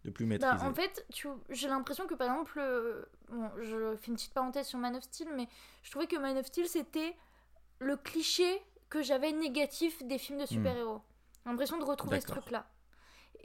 [0.05, 0.53] de plus maîtrisé.
[0.55, 1.29] Bah, en fait, tu...
[1.49, 5.03] j'ai l'impression que par exemple, euh, bon, je fais une petite parenthèse sur Man of
[5.05, 5.49] Steel, mais
[5.83, 7.15] je trouvais que Man of Steel c'était
[7.79, 11.01] le cliché que j'avais négatif des films de super-héros.
[11.45, 12.69] J'ai l'impression de retrouver ce truc-là.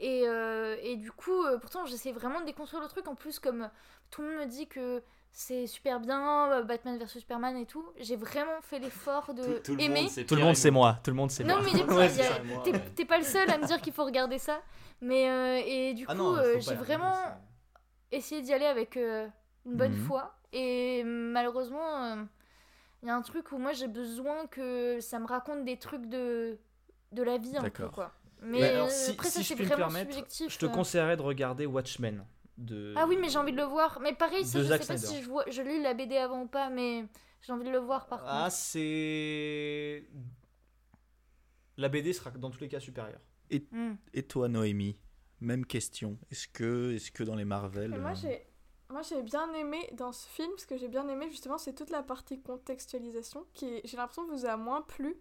[0.00, 3.06] Et, euh, et du coup, euh, pourtant, j'essaie vraiment de déconstruire le truc.
[3.08, 3.70] En plus, comme
[4.10, 7.84] tout le monde me dit que c'est super bien, euh, Batman vs Superman et tout,
[7.98, 10.02] j'ai vraiment fait l'effort de Tout- tout le aimer.
[10.02, 10.98] monde, c'est Tout le monde, c'est moi.
[11.02, 11.64] Tout le monde, c'est Non, moi.
[11.64, 11.94] mais y a-
[12.72, 14.60] Ouais, t'es pas le seul à me dire qu'il faut regarder ça.
[15.00, 17.14] Mais euh, et du coup, Ah non, euh, pas j'ai vraiment
[18.12, 19.28] essayé d'y aller avec euh,
[19.66, 20.04] une bonne Mhm.
[20.06, 20.34] foi.
[20.52, 22.22] Et malheureusement, euh,
[23.02, 26.06] il y a un truc où moi j'ai besoin que ça me raconte des trucs
[26.06, 26.58] de,
[27.12, 27.92] de la vie un peu D'accord.
[27.92, 28.12] quoi.
[28.46, 30.52] Mais alors, si, après, si ça je puis me vraiment permettre, subjectif.
[30.52, 30.68] je te euh.
[30.68, 32.24] conseillerais de regarder Watchmen.
[32.56, 32.94] De...
[32.96, 33.98] Ah oui, mais j'ai envie de le voir.
[34.00, 36.42] Mais pareil, ça, je Zack sais pas si je, vois, je lis la BD avant
[36.42, 37.04] ou pas, mais
[37.42, 38.52] j'ai envie de le voir par Ah, contre.
[38.52, 40.04] c'est.
[41.76, 43.20] La BD sera dans tous les cas supérieure.
[43.70, 43.94] Hmm.
[44.14, 44.98] Et toi, Noémie
[45.40, 46.18] Même question.
[46.30, 47.92] Est-ce que, est que dans les Marvel.
[47.94, 48.46] Et moi, euh, j'ai
[48.88, 51.90] moi j'ai bien aimé dans ce film, ce que j'ai bien aimé justement, c'est toute
[51.90, 55.16] la partie contextualisation qui, j'ai l'impression, vous a moins plu.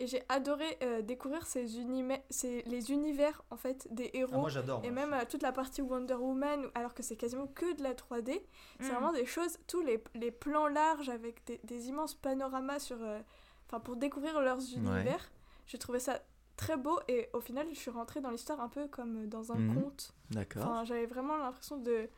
[0.00, 4.32] Et j'ai adoré euh, découvrir ces les univers en fait des héros.
[4.34, 4.80] Ah, moi j'adore.
[4.82, 5.06] et moi.
[5.06, 8.40] même euh, toute la partie Wonder Woman, alors que c'est quasiment que de la 3D.
[8.80, 8.92] C'est Mm.
[8.94, 13.20] vraiment des choses, tous les, les plans larges avec des, des immenses panoramas sur, euh,
[13.66, 15.30] enfin pour découvrir leurs univers.
[15.66, 16.20] J'ai trouvé ça
[16.56, 19.56] très beau et au final je suis rentrée dans l'histoire un peu comme dans un
[19.56, 19.82] Mhm.
[19.82, 20.14] conte.
[20.30, 20.62] D'accord.
[20.66, 22.08] Enfin, j'avais vraiment l'impression de.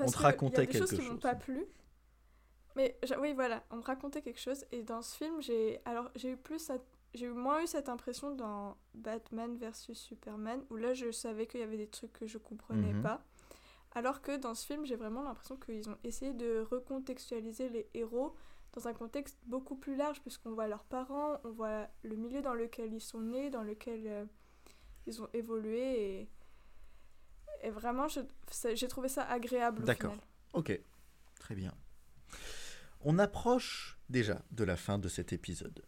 [0.00, 1.20] On te que racontait il y a des choses quelque qui m'ont chose.
[1.22, 1.64] pas plu.
[2.76, 4.64] Mais oui, voilà, on me racontait quelque chose.
[4.70, 6.70] Et dans ce film, j'ai alors j'ai eu plus,
[7.14, 11.60] j'ai eu moins eu cette impression dans Batman versus Superman, où là je savais qu'il
[11.60, 13.02] y avait des trucs que je comprenais Mhm.
[13.02, 13.24] pas.
[13.94, 18.34] Alors que dans ce film, j'ai vraiment l'impression qu'ils ont essayé de recontextualiser les héros
[18.74, 22.52] dans un contexte beaucoup plus large, puisqu'on voit leurs parents, on voit le milieu dans
[22.52, 24.24] lequel ils sont nés, dans lequel euh,
[25.06, 26.20] ils ont évolué.
[26.20, 26.28] Et,
[27.62, 29.82] et vraiment, j'ai trouvé ça agréable.
[29.84, 30.14] D'accord.
[30.52, 30.78] Ok,
[31.40, 31.72] très bien.
[33.08, 35.80] On approche déjà de la fin de cet épisode.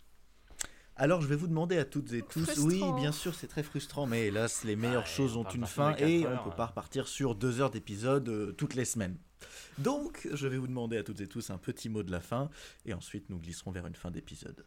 [0.95, 4.07] Alors je vais vous demander à toutes et tous, oui bien sûr c'est très frustrant,
[4.07, 6.57] mais hélas les meilleures ouais, choses on ont une fin et on heures, peut ouais.
[6.57, 9.17] pas repartir sur deux heures d'épisode euh, toutes les semaines.
[9.79, 12.51] Donc je vais vous demander à toutes et tous un petit mot de la fin
[12.85, 14.65] et ensuite nous glisserons vers une fin d'épisode.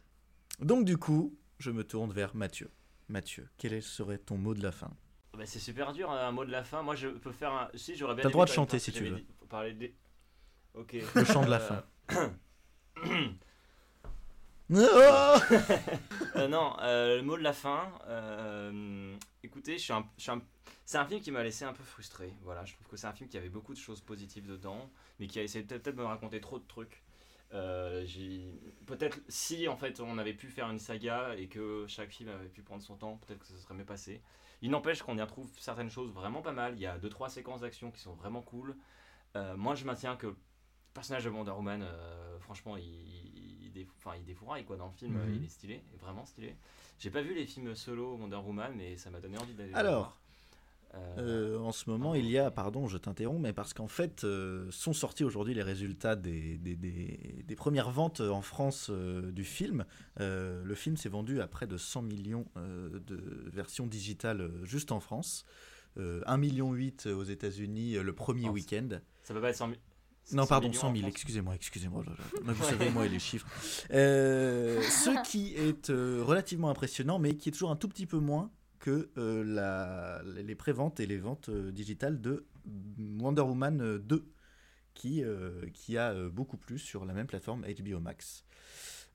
[0.60, 2.70] Donc du coup je me tourne vers Mathieu.
[3.08, 4.90] Mathieu, quel est- serait ton mot de la fin?
[5.36, 6.82] Bah, c'est super dur, un mot de la fin.
[6.82, 7.70] Moi, je peux faire un.
[7.74, 8.22] Si, j'aurais bien.
[8.22, 9.24] T'as le droit de chanter si tu veux.
[9.48, 9.94] Parler des.
[10.74, 10.94] Ok.
[11.14, 11.84] Le chant de la Euh, fin.
[16.36, 17.92] Euh, non, euh, le mot de la fin.
[18.06, 22.32] euh, écoutez, c'est un film qui m'a laissé un peu frustré.
[22.42, 25.26] Voilà, je trouve que c'est un film qui avait beaucoup de choses positives dedans, mais
[25.26, 27.02] qui a essayé peut-être de me raconter trop de trucs.
[28.04, 28.54] J'ai-
[28.86, 32.48] peut-être si en fait on avait pu faire une saga et que chaque film avait
[32.48, 34.22] pu prendre son temps, peut-être que ça se serait mieux passé.
[34.62, 36.74] Il n'empêche qu'on y retrouve certaines choses vraiment pas mal.
[36.76, 38.74] Il y a deux trois séquences d'action qui sont vraiment cool.
[39.56, 40.34] Moi, je maintiens que
[40.94, 45.14] personnage de Wonder Woman, euh, franchement, il, il, défou- il défouraille quoi dans le film.
[45.14, 45.34] Mhm.
[45.36, 46.54] Il est stylé, vraiment stylé.
[46.98, 49.72] J'ai pas vu les films solo Wonder Woman, mais ça m'a donné envie d'aller.
[49.74, 50.18] Alors, voir.
[50.94, 54.24] Euh, Euh, en ce moment, il y a, pardon, je t'interromps, mais parce qu'en fait,
[54.24, 59.32] euh, sont sortis aujourd'hui les résultats des, des, des- des premières ventes en France euh,
[59.32, 59.86] du film.
[60.18, 63.16] Le film s'est vendu à près de 100 millions de
[63.50, 65.46] versions digitales juste en France.
[65.96, 68.88] Euh, 1,8 million aux États-Unis le premier week-end.
[69.22, 69.78] Ça peut pas être 100 000.
[70.30, 71.12] Non, 100 pardon, millions 100 en 000, France.
[71.14, 72.04] excusez-moi, excusez-moi.
[72.06, 73.46] oh Vous savez, moi et les chiffres.
[73.90, 78.18] Euh, ce qui est euh, relativement impressionnant, mais qui est toujours un tout petit peu
[78.18, 82.46] moins que euh, la, les préventes et les ventes euh, digitales de
[83.20, 84.24] Wonder Woman euh, 2,
[84.94, 88.44] qui, euh, qui a euh, beaucoup plus sur la même plateforme HBO Max.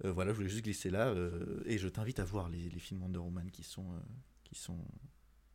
[0.06, 2.80] Euh, voilà, je voulais juste glisser là, euh, et je t'invite à voir les, les
[2.80, 3.86] films Wonder Woman qui sont...
[3.94, 4.00] euh,
[4.44, 4.78] qui sont...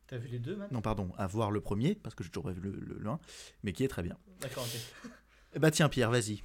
[0.08, 0.70] T'as vu les deux, Matt?
[0.72, 3.08] Non, pardon, à voir le premier, parce que j'ai toujours pas vu le, le, le
[3.08, 3.18] un,
[3.62, 4.18] mais qui est très bien.
[4.40, 5.10] D'accord, ok.
[5.54, 6.42] Eh Bah tiens, Pierre, vas-y.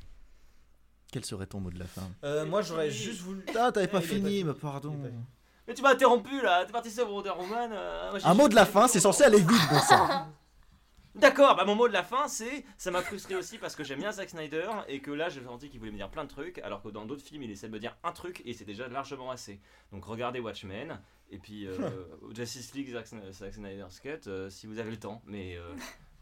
[1.12, 2.10] Quel serait ton mot de la fin?
[2.24, 3.43] Euh, moi, j'aurais juste voulu.
[3.58, 4.91] Ah, t'avais pas fini, mais pardon.
[4.91, 5.24] Pas fini.
[5.68, 7.72] Mais tu m'as interrompu là, t'es parti sur Wonder Woman.
[7.74, 10.28] euh, moi, Un mot de la fin, c'est censé aller vite, bon sang.
[11.16, 13.97] D'accord, bah mon mot de la fin c'est ça m'a frustré aussi parce que j'aime
[13.97, 16.60] bien Zack Snyder et que là j'ai senti qu'il voulait me dire plein de trucs
[16.60, 18.88] alors que dans d'autres films il essaie de me dire un truc et c'est déjà
[18.88, 19.60] largement assez.
[19.91, 20.99] Donc regardez Watchmen
[21.32, 21.76] et puis euh,
[22.36, 25.74] Justice League Zack, Zack Snyder's Cut euh, si vous avez le temps mais euh,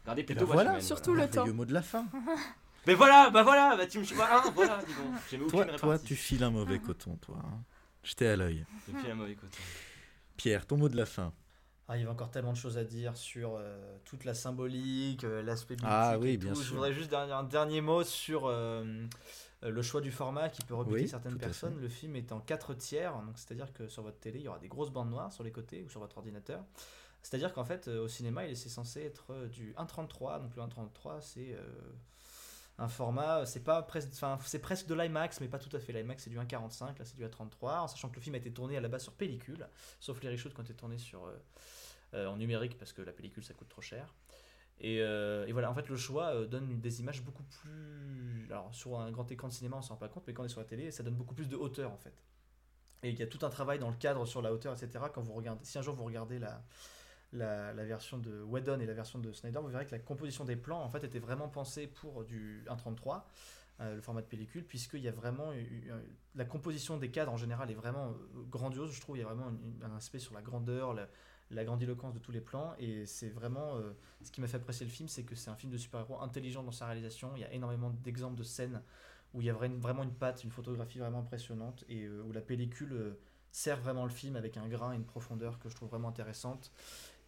[0.04, 0.86] regardez plutôt bah voilà, Watchmen.
[0.86, 1.44] surtout le temps.
[1.44, 2.06] Le mot de la fin.
[2.86, 4.80] Mais voilà, bah voilà, bah tu me voilà, hein, voilà,
[5.28, 5.48] dis donc.
[5.50, 7.36] Toi, toi, tu files un mauvais coton, toi.
[7.44, 7.62] hein.
[8.02, 8.64] J'étais à l'œil.
[9.08, 9.58] Un mauvais côté.
[10.36, 11.32] Pierre, ton mot de la fin.
[11.88, 15.22] Ah, il y avait encore tellement de choses à dire sur euh, toute la symbolique,
[15.24, 15.88] euh, l'aspect mythique.
[15.88, 16.60] Ah oui, et bien tout.
[16.60, 16.74] Je sûr.
[16.74, 19.06] voudrais juste un dernier mot sur euh,
[19.62, 21.80] le choix du format qui peut rebuter Oui, certaines personnes.
[21.80, 24.58] Le film est en 4 tiers, donc c'est-à-dire que sur votre télé, il y aura
[24.58, 26.64] des grosses bandes noires sur les côtés ou sur votre ordinateur.
[27.22, 30.40] C'est-à-dire qu'en fait, euh, au cinéma, il est c'est censé être du 1.33.
[30.42, 31.62] Donc le 1.33, c'est euh,
[32.78, 35.80] un format, euh, c'est pas presque, enfin, c'est presque de l'IMAX, mais pas tout à
[35.80, 35.92] fait.
[35.92, 38.52] L'IMAX, c'est du 1.45, là, c'est du 1.33, en sachant que le film a été
[38.52, 39.66] tourné à la base sur pellicule,
[39.98, 41.36] sauf les reshoots qui ont été tournés sur, euh,
[42.14, 44.14] euh, en numérique parce que la pellicule ça coûte trop cher.
[44.78, 48.46] Et, et voilà, en fait, le choix donne des images beaucoup plus.
[48.50, 50.44] Alors, sur un grand écran de cinéma, on s'en rend pas compte, mais quand on
[50.44, 52.22] est sur la télé, ça donne beaucoup plus de hauteur en fait.
[53.02, 55.06] Et il y a tout un travail dans le cadre sur la hauteur, etc.
[55.14, 56.62] Quand vous regardez, si un jour vous regardez la,
[57.32, 60.56] la, version de Whedon et la version de Snyder, vous verrez que la composition des
[60.56, 63.22] plans en fait était vraiment pensée pour du 1.33,
[63.80, 65.52] euh, le format de pellicule, puisqu'il y a vraiment
[66.34, 68.92] la composition des cadres en général est vraiment euh, grandiose.
[68.92, 69.50] Je trouve il y a vraiment
[69.82, 71.08] un aspect sur la grandeur, la,
[71.50, 74.86] la grandiloquence de tous les plans, et c'est vraiment euh, ce qui m'a fait apprécier
[74.86, 77.32] le film, c'est que c'est un film de super-héros intelligent dans sa réalisation.
[77.36, 78.82] Il y a énormément d'exemples de scènes
[79.34, 82.40] où il y a vra- vraiment une patte, une photographie vraiment impressionnante, et où la
[82.40, 83.16] pellicule
[83.56, 86.70] sert vraiment le film avec un grain et une profondeur que je trouve vraiment intéressante.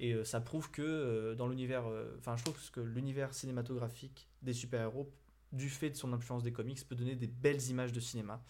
[0.00, 4.28] Et euh, ça prouve que euh, dans l'univers, euh, enfin je trouve que l'univers cinématographique
[4.42, 5.10] des super-héros,
[5.52, 8.42] du fait de son influence des comics, peut donner des belles images de cinéma.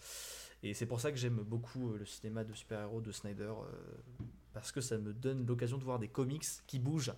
[0.61, 4.73] Et c'est pour ça que j'aime beaucoup le cinéma de super-héros de Snyder, euh, parce
[4.73, 7.13] que ça me donne l'occasion de voir des comics qui bougent.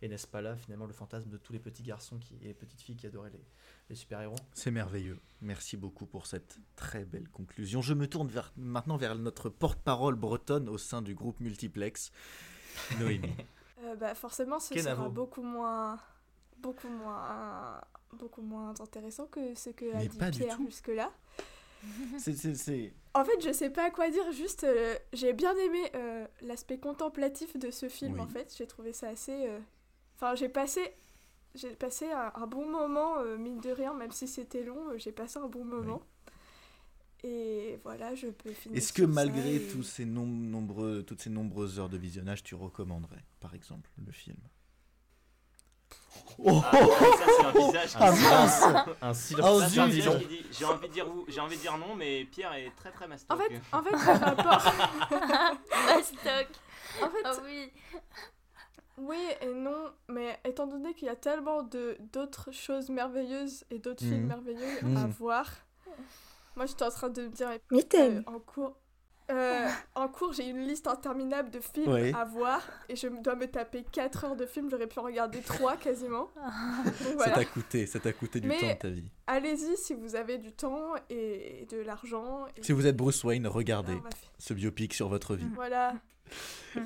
[0.00, 2.54] Et n'est-ce pas là finalement le fantasme de tous les petits garçons qui, et les
[2.54, 3.44] petites filles qui adoraient les,
[3.90, 4.36] les super-héros?
[4.54, 5.18] C'est merveilleux.
[5.42, 7.82] Merci beaucoup pour cette très belle conclusion.
[7.82, 12.12] Je me tourne vers, maintenant vers notre porte-parole bretonne au sein du groupe Multiplex,
[12.98, 13.28] Noémie.
[13.82, 14.96] Euh, bah, forcément, ce Kenavo.
[15.02, 15.98] sera beaucoup moins,
[16.58, 17.80] beaucoup moins,
[18.14, 21.10] beaucoup moins intéressant que ce que a dit pas Pierre jusque-là.
[22.18, 25.78] C'est- c'est- c'est- En fait, je sais pas quoi dire, juste euh, j'ai bien aimé
[25.94, 28.20] euh, l'aspect contemplatif de ce film Oui.
[28.20, 29.48] en fait, j'ai trouvé ça assez
[30.16, 30.80] enfin, j'ai passé
[31.54, 34.98] j'ai passé un, un bon moment euh, mine de rien même si c'était long, euh,
[34.98, 36.00] j'ai passé un bon moment.
[37.28, 38.78] Et voilà, je peux finir.
[38.78, 42.54] Est-ce que malgré et- tous ces nom- nombreux, toutes ces nombreuses heures de visionnage, tu
[42.54, 44.36] recommanderais, par exemple, le film?
[46.38, 47.90] Oh Ah, ça c'est un visage.
[47.96, 48.08] Ah,
[49.02, 50.02] Un Oh, silence J'ai envie de
[50.92, 53.36] dire j'ai envie de dire non, mais Pierre est très très mastoc.
[53.36, 54.72] En fait, en fait, par rapport
[55.86, 56.48] Mastoc.
[57.02, 57.72] En fait, Ah oui.
[58.98, 63.78] Oui et non, mais étant donné qu'il y a tellement de d'autres choses merveilleuses et
[63.78, 64.10] d'autres Mhm.
[64.10, 65.10] films merveilleux à Mhm.
[65.10, 65.50] voir,
[66.56, 68.76] moi j'étais en train de me dire Mais euh, en cours.
[69.30, 72.12] euh, en cours, j'ai une liste interminable de films Ouais.
[72.14, 74.70] à voir et je dois me taper 4 heures de films.
[74.70, 76.30] J'aurais pu en regarder 3 quasiment.
[77.04, 79.10] Donc Ça t'a coûté, ça t'a coûté du Mais- temps de ta vie.
[79.26, 82.46] Allez-y si vous avez du temps et de l'argent.
[82.56, 85.48] et- Si vous êtes Bruce Wayne, regardez Ah, ce biopic sur votre vie.
[85.54, 85.94] Voilà.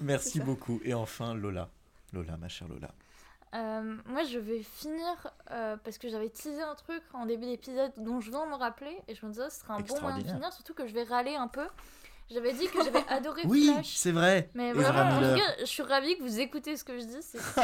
[0.02, 0.80] Merci beaucoup.
[0.84, 1.68] Et enfin, Lola.
[2.12, 2.90] Lola, ma chère Lola.
[3.54, 7.92] Euh, moi, je vais finir euh, parce que j'avais teasé un truc en début d'épisode
[7.96, 10.18] dont je viens de me rappeler et je me disais ce serait un bon moyen
[10.18, 11.66] de finir, surtout que je vais râler un peu.
[12.32, 13.94] J'avais dit que j'avais adoré Oui, Flash.
[13.96, 14.50] c'est vrai.
[14.54, 15.34] Mais vraiment, en Miller.
[15.34, 17.22] tout cas, je suis ravie que vous écoutez ce que je dis.
[17.22, 17.38] C'est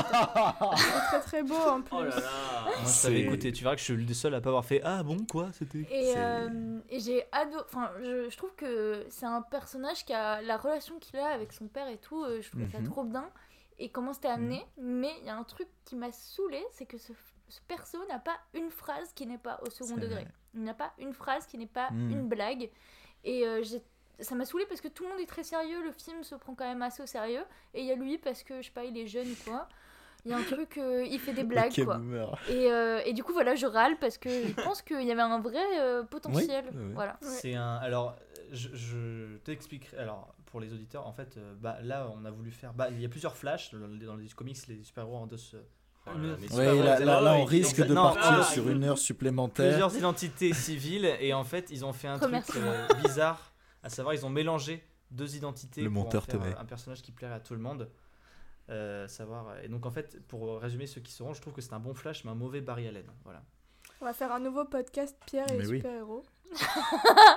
[1.09, 1.97] très très beau en plus.
[1.97, 2.23] Oh là là.
[2.65, 4.81] Moi, je t'avais écouté, tu verras que je suis le seul à pas avoir fait
[4.85, 5.87] Ah bon, quoi C'était.
[5.91, 7.63] Et, euh, et j'ai adoré.
[7.69, 11.53] Enfin, je, je trouve que c'est un personnage qui a la relation qu'il a avec
[11.53, 12.25] son père et tout.
[12.41, 12.91] je trouve ça Mhm.
[12.91, 13.29] trop bien.
[13.79, 14.65] Et comment c'était amené.
[14.79, 17.13] Mais il y a un truc qui m'a saoulé c'est que ce,
[17.49, 20.23] ce perso n'a pas une phrase qui n'est pas au second degré.
[20.23, 20.29] vrai.
[20.55, 22.11] Il n'a pas une phrase qui n'est pas Mhm.
[22.11, 22.71] une blague.
[23.25, 23.83] Et euh, j'ai-
[24.21, 25.83] ça m'a saoulé parce que tout le monde est très sérieux.
[25.83, 27.45] Le film se prend quand même assez au sérieux.
[27.75, 29.69] Et il y a lui parce que, je sais pas, il est jeune ou quoi.
[30.25, 32.01] Il y a un truc, euh, il fait des blagues Ok, quoi.
[32.49, 35.21] Et, euh, et du coup, voilà, je râle parce que je pense qu'il y avait
[35.21, 36.65] un vrai euh, potentiel.
[36.73, 36.93] Oui, oui, oui.
[36.95, 37.17] Voilà.
[37.21, 37.77] C'est un.
[37.77, 38.17] Alors,
[38.53, 39.97] je, je t'expliquerai.
[39.99, 42.73] Alors, pour les auditeurs, en fait, euh, bah, là, on a voulu faire.
[42.75, 45.37] Bah, il y a plusieurs flashs dans, les- dans les comics, les super-héros en deux.
[45.37, 45.57] se-
[46.09, 48.69] Oh là là, mais super Ouais, là, là, on risque de non, partir ah, sur
[48.71, 49.71] une heure supplémentaire.
[49.71, 54.15] plusieurs identités civiles et en fait ils ont fait un truc euh, bizarre à savoir
[54.15, 57.35] ils ont mélangé deux identités Le pour monteur te faire, euh, un personnage qui plairait
[57.35, 57.91] à tout le monde
[58.71, 61.73] Euh, savoir et donc en fait pour résumer ceux qui seront je trouve que c'est
[61.73, 63.43] un bon flash mais un mauvais Barry Allen voilà
[64.01, 65.77] On va faire un nouveau podcast Pierre et Mais les oui.
[65.79, 66.25] super-héros.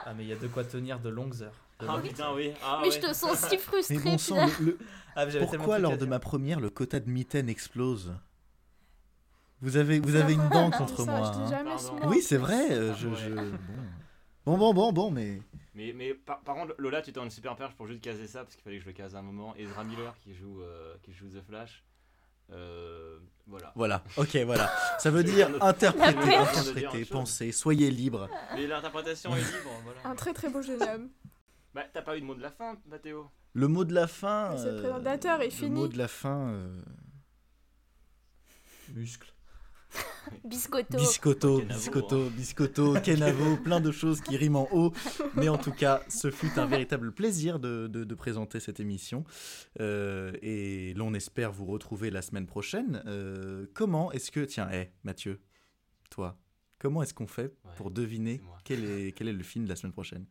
[0.05, 2.33] ah mais il y a de quoi tenir de longues heures De Ah longues- putain,
[2.33, 2.51] oui.
[2.63, 2.95] Ah, Mais ouais.
[2.95, 3.95] je te sens si frustré.
[3.97, 4.59] Mais bon sang, Pierre.
[4.61, 4.77] le- le-
[5.15, 8.13] Ah, mais pourquoi lors de ma première, le quota de mitaine explose?
[9.61, 11.31] Vous avez, vous avez une dent que contre ça, moi.
[11.33, 11.47] Je hein.
[11.49, 11.75] jamais.
[12.07, 12.67] Oui, c'est vrai.
[12.69, 13.15] Ah, euh, je, ouais.
[13.17, 13.51] je-
[14.45, 14.57] Bon.
[14.57, 15.41] bon, bon, bon, bon, mais
[15.75, 18.43] Mais, mais par, par contre, Lola, tu étais une super perche pour juste caser ça
[18.43, 19.53] parce qu'il fallait que je le case à un moment.
[19.57, 21.83] Ezra Miller qui joue, euh, qui joue The Flash.
[22.51, 23.71] Euh, voilà.
[23.75, 24.03] voilà.
[24.17, 24.71] Ok, voilà.
[24.99, 27.51] Ça veut dire interpréter, interpréter, penser.
[27.51, 28.29] Soyez libre.
[28.55, 29.99] Mais l'interprétation est libre, voilà.
[30.05, 31.09] Un très très beau jeune homme.
[31.73, 34.55] Bah, t'as pas eu de mot de la fin, Mathéo Le mot de la fin.
[34.57, 35.69] C'est le euh, présentateur est Le fini.
[35.81, 36.49] mot de la fin.
[36.49, 36.81] euh,
[38.95, 39.31] muscle
[40.43, 40.97] Biscotto.
[40.97, 44.93] Biscotto, biscotto, biscotto, kenavo, plein de choses qui riment en haut.
[45.35, 49.23] Mais en tout cas, ce fut un véritable plaisir de, de- de présenter cette émission.
[49.79, 53.01] Euh, et l'on espère vous retrouver la semaine prochaine.
[53.05, 54.39] Euh, comment est-ce que...
[54.45, 55.39] Tiens, hé, Mathieu,
[56.09, 56.39] toi,
[56.79, 59.75] comment est-ce qu'on fait Ouais, pour deviner quel est, quel est le film de la
[59.75, 60.25] semaine prochaine?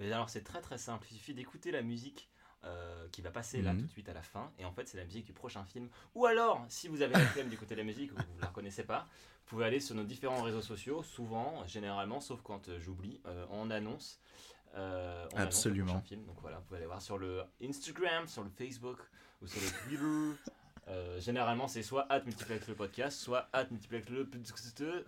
[0.00, 1.06] Mais alors, c'est très très simple.
[1.10, 2.28] Il suffit d'écouter la musique
[2.64, 3.80] euh, qui va passer là Mhm.
[3.80, 4.50] tout de suite à la fin.
[4.58, 5.88] Et en fait, c'est la musique du prochain film.
[6.14, 8.84] Ou alors, si vous avez la flemme d'écouter la musique ou vous ne la reconnaissez
[8.84, 9.00] pas,
[9.44, 11.02] vous pouvez aller sur nos différents réseaux sociaux.
[11.02, 14.18] Souvent, généralement, sauf quand euh, j'oublie, euh, on annonce.
[14.76, 15.86] euh, on annonce le Absolument.
[15.92, 16.24] prochain film.
[16.24, 18.98] Donc voilà, vous pouvez aller voir sur le Instagram, sur le Facebook
[19.42, 20.40] ou sur le Twitter.
[20.86, 24.28] Euh, généralement, c'est soit at multiplex le podcast, soit at multiplex le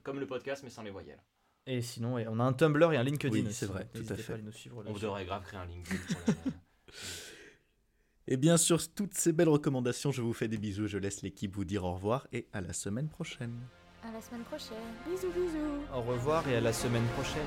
[0.02, 1.20] comme le podcast mais sans les voyelles.
[1.66, 4.22] et sinon on a un Tumblr et un LinkedIn Oui, c'est vrai, tout à fait.
[4.22, 5.98] pas à aller nous suivre On devrait grave créer un LinkedIn.
[6.09, 6.52] pour la-
[8.28, 10.88] Et bien sur toutes ces belles recommandations, je vous fais des bisous.
[10.88, 13.54] Je laisse l'équipe vous dire au revoir et à la semaine prochaine.
[14.02, 14.76] À la semaine prochaine.
[15.08, 15.82] Bisous bisous.
[15.94, 17.46] au revoir et à la semaine prochaine